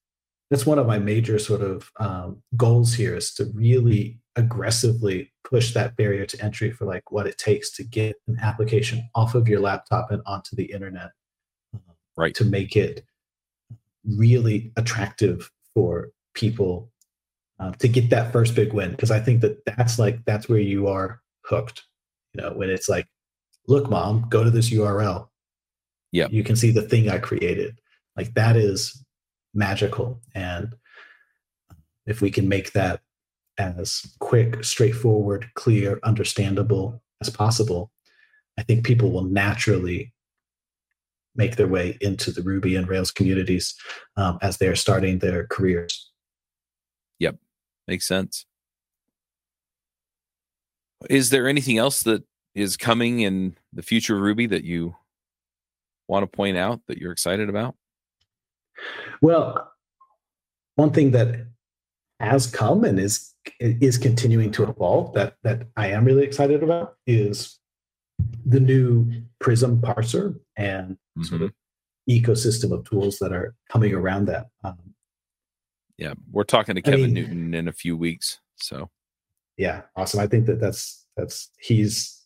that's 0.49 0.65
one 0.65 0.79
of 0.79 0.87
my 0.87 0.97
major 0.97 1.37
sort 1.37 1.61
of 1.61 1.91
um, 1.99 2.41
goals 2.57 2.93
here 2.93 3.15
is 3.15 3.33
to 3.35 3.45
really 3.53 4.19
aggressively 4.35 5.31
push 5.43 5.73
that 5.73 5.95
barrier 5.95 6.25
to 6.25 6.43
entry 6.43 6.71
for 6.71 6.85
like 6.85 7.11
what 7.11 7.27
it 7.27 7.37
takes 7.37 7.71
to 7.71 7.83
get 7.83 8.15
an 8.27 8.37
application 8.41 9.07
off 9.15 9.35
of 9.35 9.47
your 9.47 9.59
laptop 9.59 10.11
and 10.11 10.21
onto 10.25 10.55
the 10.55 10.65
internet 10.65 11.09
right 12.15 12.33
to 12.35 12.45
make 12.45 12.75
it 12.75 13.03
really 14.05 14.71
attractive 14.77 15.51
for 15.73 16.09
people 16.33 16.89
uh, 17.59 17.71
to 17.71 17.87
get 17.87 18.09
that 18.09 18.31
first 18.31 18.55
big 18.55 18.73
win 18.73 18.91
because 18.91 19.11
i 19.11 19.19
think 19.19 19.41
that 19.41 19.63
that's 19.65 19.99
like 19.99 20.23
that's 20.25 20.47
where 20.47 20.59
you 20.59 20.87
are 20.87 21.21
hooked 21.45 21.83
you 22.33 22.41
know 22.41 22.53
when 22.53 22.69
it's 22.69 22.89
like 22.89 23.07
look 23.67 23.89
mom 23.89 24.25
go 24.29 24.43
to 24.43 24.51
this 24.51 24.69
url 24.71 25.29
yeah. 26.11 26.27
You 26.29 26.43
can 26.43 26.55
see 26.55 26.71
the 26.71 26.81
thing 26.81 27.09
i 27.09 27.17
created. 27.17 27.79
Like 28.17 28.33
that 28.33 28.55
is 28.55 29.03
magical 29.53 30.19
and 30.35 30.75
if 32.05 32.21
we 32.21 32.29
can 32.29 32.47
make 32.47 32.73
that 32.73 33.01
as 33.57 34.05
quick 34.19 34.63
straightforward 34.63 35.49
clear 35.55 35.99
understandable 36.03 37.01
as 37.19 37.31
possible 37.31 37.91
i 38.59 38.63
think 38.63 38.85
people 38.85 39.11
will 39.11 39.23
naturally 39.23 40.13
make 41.35 41.55
their 41.55 41.67
way 41.67 41.97
into 41.99 42.31
the 42.31 42.43
Ruby 42.43 42.75
and 42.75 42.87
Rails 42.87 43.09
communities 43.09 43.73
um, 44.17 44.37
as 44.41 44.57
they're 44.57 44.75
starting 44.75 45.19
their 45.19 45.47
careers. 45.47 45.98
Makes 47.89 48.07
sense. 48.07 48.45
Is 51.09 51.31
there 51.31 51.47
anything 51.47 51.79
else 51.79 52.03
that 52.03 52.23
is 52.53 52.77
coming 52.77 53.21
in 53.21 53.55
the 53.73 53.81
future 53.81 54.15
of 54.15 54.21
Ruby 54.21 54.45
that 54.45 54.63
you 54.63 54.95
want 56.07 56.21
to 56.21 56.27
point 56.27 56.55
out 56.55 56.81
that 56.87 56.99
you're 56.99 57.11
excited 57.11 57.49
about? 57.49 57.73
Well, 59.23 59.71
one 60.75 60.91
thing 60.91 61.09
that 61.11 61.47
has 62.19 62.45
come 62.45 62.83
and 62.83 62.99
is 62.99 63.33
is 63.59 63.97
continuing 63.97 64.51
to 64.51 64.69
evolve 64.69 65.15
that 65.15 65.33
that 65.41 65.63
I 65.75 65.87
am 65.87 66.05
really 66.05 66.25
excited 66.25 66.61
about 66.61 66.93
is 67.07 67.57
the 68.45 68.59
new 68.59 69.11
Prism 69.39 69.81
parser 69.81 70.39
and 70.55 70.91
mm-hmm. 70.91 71.23
sort 71.23 71.41
of 71.41 71.53
ecosystem 72.07 72.71
of 72.71 72.87
tools 72.87 73.17
that 73.17 73.33
are 73.33 73.55
coming 73.71 73.95
around 73.95 74.25
that. 74.25 74.49
Um, 74.63 74.88
yeah, 75.99 76.13
we're 76.31 76.45
talking 76.45 76.75
to 76.75 76.81
Kevin 76.81 77.01
I 77.01 77.03
mean, 77.07 77.13
Newton 77.13 77.53
in 77.53 77.67
a 77.67 77.73
few 77.73 77.97
weeks. 77.97 78.39
So, 78.55 78.89
yeah, 79.57 79.81
awesome. 79.97 80.21
I 80.21 80.27
think 80.27 80.45
that 80.45 80.61
that's 80.61 81.05
that's 81.17 81.49
he's 81.59 82.23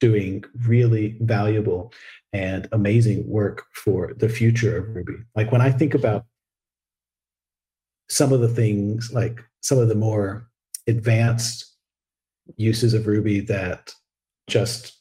doing 0.00 0.42
really 0.66 1.16
valuable 1.20 1.92
and 2.32 2.68
amazing 2.72 3.26
work 3.28 3.66
for 3.72 4.14
the 4.16 4.28
future 4.28 4.76
of 4.76 4.94
Ruby. 4.96 5.14
Like 5.36 5.52
when 5.52 5.60
I 5.60 5.70
think 5.70 5.94
about 5.94 6.24
some 8.08 8.32
of 8.32 8.40
the 8.40 8.48
things, 8.48 9.12
like 9.12 9.40
some 9.60 9.78
of 9.78 9.88
the 9.88 9.94
more 9.94 10.48
advanced 10.88 11.72
uses 12.56 12.94
of 12.94 13.06
Ruby 13.06 13.40
that 13.40 13.94
just 14.48 14.98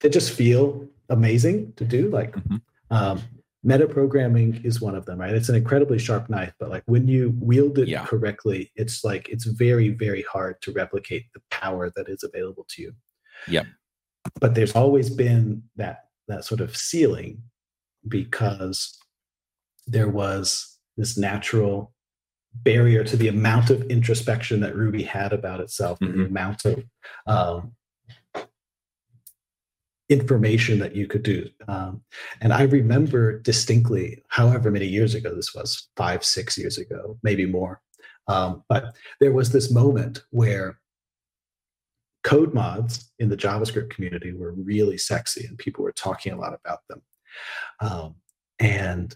that 0.00 0.12
just 0.12 0.30
feel 0.30 0.86
amazing 1.08 1.72
to 1.76 1.86
do. 1.86 2.10
Like 2.10 2.32
mm-hmm. 2.32 2.56
um, 2.90 3.22
meta 3.64 3.88
programming 3.88 4.60
is 4.62 4.80
one 4.80 4.94
of 4.94 5.06
them, 5.06 5.18
right? 5.18 5.34
It's 5.34 5.48
an 5.48 5.54
incredibly 5.54 5.98
sharp 5.98 6.28
knife, 6.28 6.52
but 6.60 6.68
like 6.68 6.82
when 6.86 7.08
you 7.08 7.34
wield 7.40 7.78
it 7.78 7.88
yeah. 7.88 8.04
correctly, 8.04 8.70
it's 8.76 9.02
like 9.02 9.28
it's 9.30 9.44
very, 9.44 9.88
very 9.88 10.22
hard 10.22 10.60
to 10.62 10.72
replicate 10.72 11.24
the 11.32 11.40
power 11.50 11.90
that 11.96 12.08
is 12.08 12.22
available 12.22 12.66
to 12.68 12.82
you. 12.82 12.92
Yeah. 13.48 13.64
But 14.38 14.54
there's 14.54 14.72
always 14.72 15.08
been 15.10 15.62
that 15.76 16.04
that 16.28 16.44
sort 16.44 16.60
of 16.60 16.76
ceiling 16.76 17.42
because 18.06 18.98
there 19.86 20.08
was 20.08 20.78
this 20.96 21.16
natural 21.16 21.92
barrier 22.54 23.02
to 23.04 23.16
the 23.16 23.28
amount 23.28 23.70
of 23.70 23.82
introspection 23.90 24.60
that 24.60 24.76
Ruby 24.76 25.02
had 25.02 25.32
about 25.32 25.60
itself, 25.60 25.98
mm-hmm. 25.98 26.20
the 26.20 26.26
amount 26.26 26.64
of 26.64 26.84
um, 27.26 27.72
information 30.08 30.78
that 30.78 30.94
you 30.94 31.06
could 31.06 31.22
do. 31.22 31.48
Um, 31.68 32.02
and 32.40 32.52
I 32.52 32.62
remember 32.62 33.40
distinctly, 33.40 34.22
however 34.28 34.70
many 34.70 34.86
years 34.86 35.14
ago 35.14 35.34
this 35.34 35.54
was, 35.54 35.88
five, 35.96 36.24
six 36.24 36.58
years 36.58 36.78
ago, 36.78 37.18
maybe 37.22 37.46
more. 37.46 37.80
Um, 38.28 38.64
but 38.68 38.96
there 39.20 39.32
was 39.32 39.50
this 39.50 39.70
moment 39.70 40.24
where 40.30 40.78
code 42.22 42.54
mods 42.54 43.12
in 43.18 43.28
the 43.28 43.36
JavaScript 43.36 43.90
community 43.90 44.32
were 44.32 44.52
really 44.52 44.98
sexy 44.98 45.46
and 45.46 45.58
people 45.58 45.84
were 45.84 45.92
talking 45.92 46.32
a 46.32 46.38
lot 46.38 46.54
about 46.54 46.80
them. 46.88 47.02
Um, 47.80 48.14
and 48.58 49.14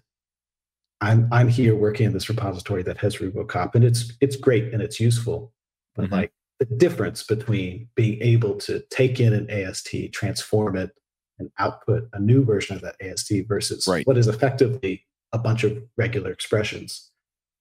I'm 1.01 1.29
I'm 1.31 1.49
here 1.49 1.77
working 1.77 2.07
in 2.07 2.13
this 2.13 2.29
repository 2.29 2.83
that 2.83 2.99
has 2.99 3.19
RuboCop, 3.19 3.75
and 3.75 3.85
it's 3.85 4.13
it's 4.21 4.37
great 4.37 4.73
and 4.75 4.83
it's 4.83 4.99
useful. 4.99 5.53
But 5.95 6.07
mm-hmm. 6.07 6.15
like 6.15 6.33
the 6.59 6.67
difference 6.67 7.23
between 7.23 7.89
being 7.95 8.21
able 8.21 8.57
to 8.57 8.83
take 8.91 9.21
in 9.21 9.33
an 9.33 9.51
AST, 9.51 9.95
transform 10.13 10.77
it, 10.77 10.91
and 11.39 11.51
output 11.59 12.09
a 12.13 12.21
new 12.21 12.45
version 12.45 12.75
of 12.75 12.83
that 12.83 12.97
AST 13.01 13.33
versus 13.47 13.87
right. 13.87 14.07
what 14.07 14.19
is 14.19 14.27
effectively 14.27 15.05
a 15.33 15.39
bunch 15.39 15.63
of 15.63 15.81
regular 15.97 16.33
expressions 16.33 17.11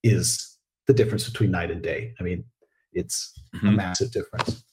is 0.02 0.56
the 0.86 0.94
difference 0.94 1.28
between 1.28 1.50
night 1.50 1.70
and 1.70 1.82
day. 1.82 2.14
I 2.18 2.22
mean, 2.22 2.44
it's 2.92 3.32
mm-hmm. 3.54 3.68
a 3.68 3.72
massive 3.72 4.10
difference. 4.10 4.64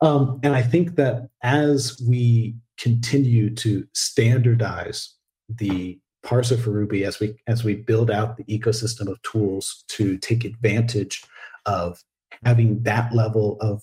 Um, 0.00 0.40
and 0.42 0.54
I 0.54 0.62
think 0.62 0.96
that 0.96 1.28
as 1.42 2.00
we 2.06 2.56
continue 2.78 3.54
to 3.56 3.86
standardize 3.92 5.14
the 5.48 5.98
parser 6.24 6.58
for 6.58 6.70
Ruby, 6.70 7.04
as 7.04 7.20
we 7.20 7.36
as 7.46 7.64
we 7.64 7.74
build 7.76 8.10
out 8.10 8.36
the 8.36 8.44
ecosystem 8.44 9.08
of 9.08 9.20
tools 9.22 9.84
to 9.88 10.16
take 10.18 10.44
advantage 10.44 11.22
of 11.66 12.02
having 12.44 12.82
that 12.82 13.14
level 13.14 13.56
of 13.60 13.82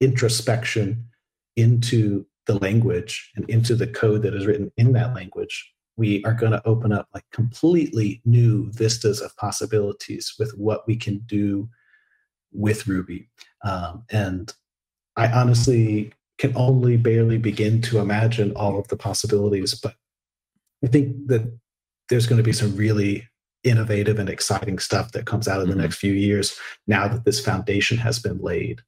introspection 0.00 1.06
into 1.56 2.26
the 2.46 2.58
language 2.58 3.30
and 3.36 3.48
into 3.50 3.74
the 3.74 3.86
code 3.86 4.22
that 4.22 4.34
is 4.34 4.46
written 4.46 4.72
in 4.76 4.92
that 4.92 5.14
language, 5.14 5.72
we 5.96 6.24
are 6.24 6.32
going 6.32 6.52
to 6.52 6.66
open 6.66 6.92
up 6.92 7.08
like 7.12 7.24
completely 7.32 8.22
new 8.24 8.70
vistas 8.72 9.20
of 9.20 9.36
possibilities 9.36 10.34
with 10.38 10.52
what 10.56 10.86
we 10.86 10.96
can 10.96 11.18
do 11.26 11.68
with 12.52 12.86
Ruby. 12.86 13.28
Um, 13.64 14.04
and 14.10 14.52
I 15.16 15.30
honestly 15.30 16.12
can 16.38 16.56
only 16.56 16.96
barely 16.96 17.36
begin 17.36 17.82
to 17.82 17.98
imagine 17.98 18.52
all 18.56 18.78
of 18.78 18.88
the 18.88 18.96
possibilities, 18.96 19.74
but 19.74 19.94
I 20.82 20.86
think 20.86 21.26
that 21.26 21.52
there's 22.08 22.26
going 22.26 22.38
to 22.38 22.42
be 22.42 22.52
some 22.52 22.74
really 22.74 23.28
innovative 23.64 24.18
and 24.18 24.28
exciting 24.28 24.78
stuff 24.78 25.12
that 25.12 25.26
comes 25.26 25.46
out 25.46 25.60
in 25.60 25.68
the 25.68 25.74
mm-hmm. 25.74 25.82
next 25.82 25.96
few 25.96 26.12
years 26.12 26.58
now 26.86 27.06
that 27.08 27.24
this 27.24 27.44
foundation 27.44 27.98
has 27.98 28.18
been 28.18 28.38
laid. 28.38 28.80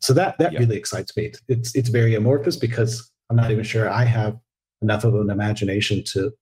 So 0.00 0.12
that 0.12 0.38
that 0.38 0.52
really 0.52 0.76
excites 0.76 1.16
me. 1.16 1.32
It's 1.48 1.74
it's 1.74 1.88
very 1.88 2.14
amorphous 2.14 2.56
because 2.56 3.10
I'm 3.30 3.36
not 3.36 3.50
even 3.50 3.64
sure 3.64 3.90
I 3.90 4.04
have 4.04 4.38
enough 4.82 5.04
of 5.04 5.14
an 5.14 5.30
imagination 5.30 6.04
to 6.08 6.32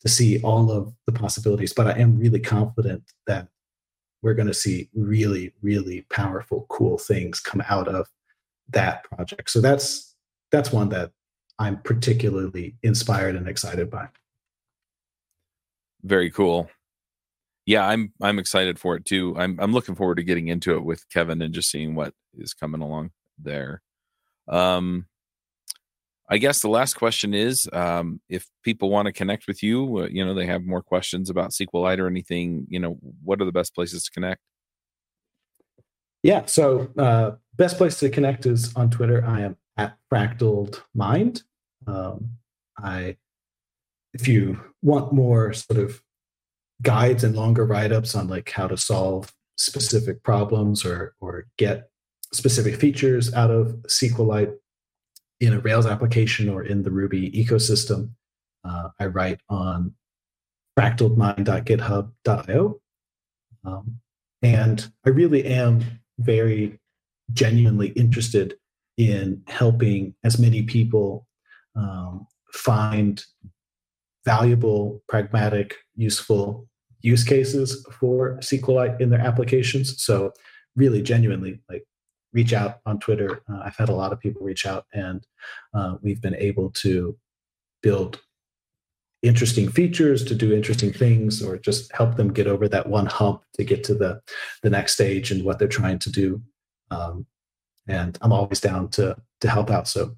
to 0.00 0.08
see 0.08 0.40
all 0.42 0.70
of 0.70 0.92
the 1.06 1.12
possibilities. 1.12 1.72
But 1.72 1.88
I 1.88 1.98
am 1.98 2.18
really 2.18 2.40
confident 2.40 3.02
that 3.26 3.48
we're 4.22 4.34
going 4.34 4.48
to 4.48 4.54
see 4.54 4.88
really, 4.94 5.52
really 5.62 6.06
powerful, 6.10 6.66
cool 6.68 6.98
things 6.98 7.40
come 7.40 7.62
out 7.68 7.88
of 7.88 8.08
that 8.70 9.04
project. 9.04 9.50
So 9.50 9.60
that's 9.60 10.14
that's 10.50 10.72
one 10.72 10.88
that 10.90 11.12
I'm 11.58 11.80
particularly 11.82 12.76
inspired 12.82 13.36
and 13.36 13.48
excited 13.48 13.90
by. 13.90 14.08
Very 16.02 16.30
cool. 16.30 16.70
Yeah, 17.68 17.86
I'm 17.86 18.14
I'm 18.22 18.38
excited 18.38 18.78
for 18.78 18.96
it 18.96 19.04
too. 19.04 19.34
I'm 19.36 19.60
I'm 19.60 19.74
looking 19.74 19.94
forward 19.94 20.14
to 20.14 20.22
getting 20.22 20.48
into 20.48 20.74
it 20.74 20.84
with 20.84 21.06
Kevin 21.10 21.42
and 21.42 21.52
just 21.52 21.70
seeing 21.70 21.94
what 21.94 22.14
is 22.32 22.54
coming 22.54 22.80
along 22.80 23.10
there. 23.38 23.82
Um 24.48 25.04
I 26.30 26.38
guess 26.38 26.62
the 26.62 26.70
last 26.70 26.94
question 26.94 27.34
is 27.34 27.68
um, 27.74 28.20
if 28.30 28.46
people 28.62 28.88
want 28.90 29.06
to 29.06 29.12
connect 29.12 29.46
with 29.46 29.62
you, 29.62 29.98
uh, 29.98 30.08
you 30.08 30.24
know, 30.24 30.34
they 30.34 30.44
have 30.44 30.62
more 30.64 30.82
questions 30.82 31.30
about 31.30 31.52
SQLite 31.52 31.98
or 31.98 32.06
anything, 32.06 32.66
you 32.68 32.78
know, 32.78 32.98
what 33.24 33.40
are 33.40 33.46
the 33.46 33.52
best 33.52 33.74
places 33.74 34.04
to 34.04 34.10
connect? 34.10 34.42
Yeah. 36.22 36.44
So, 36.44 36.90
uh, 36.98 37.32
best 37.56 37.78
place 37.78 37.98
to 38.00 38.10
connect 38.10 38.44
is 38.44 38.76
on 38.76 38.90
Twitter. 38.90 39.24
I 39.24 39.40
am 39.40 39.56
at 39.78 39.96
Fractaled 40.12 40.82
Mind. 40.94 41.44
Um, 41.86 42.32
I, 42.78 43.16
if 44.12 44.28
you 44.28 44.60
want 44.82 45.14
more 45.14 45.54
sort 45.54 45.78
of 45.78 46.02
guides 46.82 47.24
and 47.24 47.36
longer 47.36 47.64
write 47.64 47.92
ups 47.92 48.14
on 48.14 48.28
like 48.28 48.50
how 48.50 48.68
to 48.68 48.76
solve 48.76 49.32
specific 49.56 50.22
problems 50.22 50.84
or 50.84 51.14
or 51.20 51.46
get 51.56 51.90
specific 52.32 52.76
features 52.76 53.32
out 53.34 53.50
of 53.50 53.74
SQLite, 53.88 54.54
in 55.40 55.52
a 55.52 55.60
Rails 55.60 55.86
application 55.86 56.48
or 56.48 56.64
in 56.64 56.82
the 56.82 56.90
Ruby 56.90 57.30
ecosystem. 57.30 58.10
Uh, 58.64 58.88
I 58.98 59.06
write 59.06 59.38
on 59.48 59.94
fractaledmind.github.io. 60.78 62.80
Um, 63.64 64.00
and 64.42 64.92
I 65.04 65.10
really 65.10 65.44
am 65.44 66.00
very 66.18 66.80
genuinely 67.32 67.90
interested 67.90 68.56
in 68.96 69.42
helping 69.46 70.14
as 70.24 70.38
many 70.38 70.62
people 70.62 71.26
um, 71.76 72.26
find 72.52 73.22
valuable, 74.28 75.02
pragmatic, 75.08 75.74
useful 75.96 76.68
use 77.00 77.24
cases 77.24 77.86
for 77.98 78.36
SQLite 78.40 79.00
in 79.00 79.08
their 79.08 79.24
applications. 79.30 80.02
So, 80.02 80.32
really, 80.76 81.00
genuinely, 81.00 81.60
like 81.70 81.84
reach 82.34 82.52
out 82.52 82.80
on 82.84 82.98
Twitter. 82.98 83.40
Uh, 83.48 83.60
I've 83.64 83.76
had 83.76 83.88
a 83.88 83.94
lot 83.94 84.12
of 84.12 84.20
people 84.20 84.42
reach 84.42 84.66
out, 84.66 84.84
and 84.92 85.26
uh, 85.72 85.94
we've 86.02 86.20
been 86.20 86.34
able 86.34 86.68
to 86.84 87.16
build 87.82 88.20
interesting 89.22 89.68
features 89.70 90.22
to 90.24 90.34
do 90.34 90.52
interesting 90.52 90.92
things 90.92 91.42
or 91.42 91.56
just 91.56 91.90
help 91.92 92.16
them 92.16 92.32
get 92.32 92.46
over 92.46 92.68
that 92.68 92.88
one 92.88 93.06
hump 93.06 93.42
to 93.54 93.64
get 93.64 93.82
to 93.82 93.94
the 93.94 94.20
the 94.62 94.70
next 94.70 94.92
stage 94.92 95.32
and 95.32 95.44
what 95.44 95.58
they're 95.58 95.76
trying 95.80 95.98
to 95.98 96.10
do 96.12 96.40
um, 96.92 97.26
and 97.88 98.16
i'm 98.22 98.32
always 98.32 98.60
down 98.60 98.88
to 98.88 99.16
to 99.40 99.50
help 99.50 99.70
out 99.72 99.88
so 99.88 100.14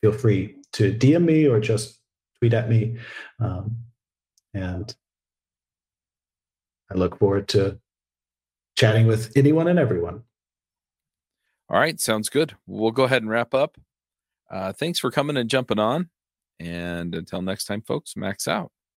feel 0.00 0.10
free 0.10 0.56
to 0.72 0.92
dm 0.92 1.24
me 1.24 1.46
or 1.46 1.60
just 1.60 2.01
tweet 2.42 2.54
at 2.54 2.68
me 2.68 2.96
um, 3.38 3.76
and 4.52 4.96
i 6.90 6.94
look 6.94 7.16
forward 7.20 7.46
to 7.46 7.78
chatting 8.76 9.06
with 9.06 9.30
anyone 9.36 9.68
and 9.68 9.78
everyone 9.78 10.24
all 11.72 11.78
right, 11.78 11.98
sounds 11.98 12.28
good. 12.28 12.54
We'll 12.66 12.90
go 12.90 13.04
ahead 13.04 13.22
and 13.22 13.30
wrap 13.30 13.54
up. 13.54 13.78
Uh, 14.50 14.74
thanks 14.74 14.98
for 14.98 15.10
coming 15.10 15.38
and 15.38 15.48
jumping 15.48 15.78
on. 15.78 16.10
And 16.60 17.14
until 17.14 17.40
next 17.40 17.64
time, 17.64 17.80
folks, 17.80 18.14
max 18.14 18.46
out. 18.46 18.70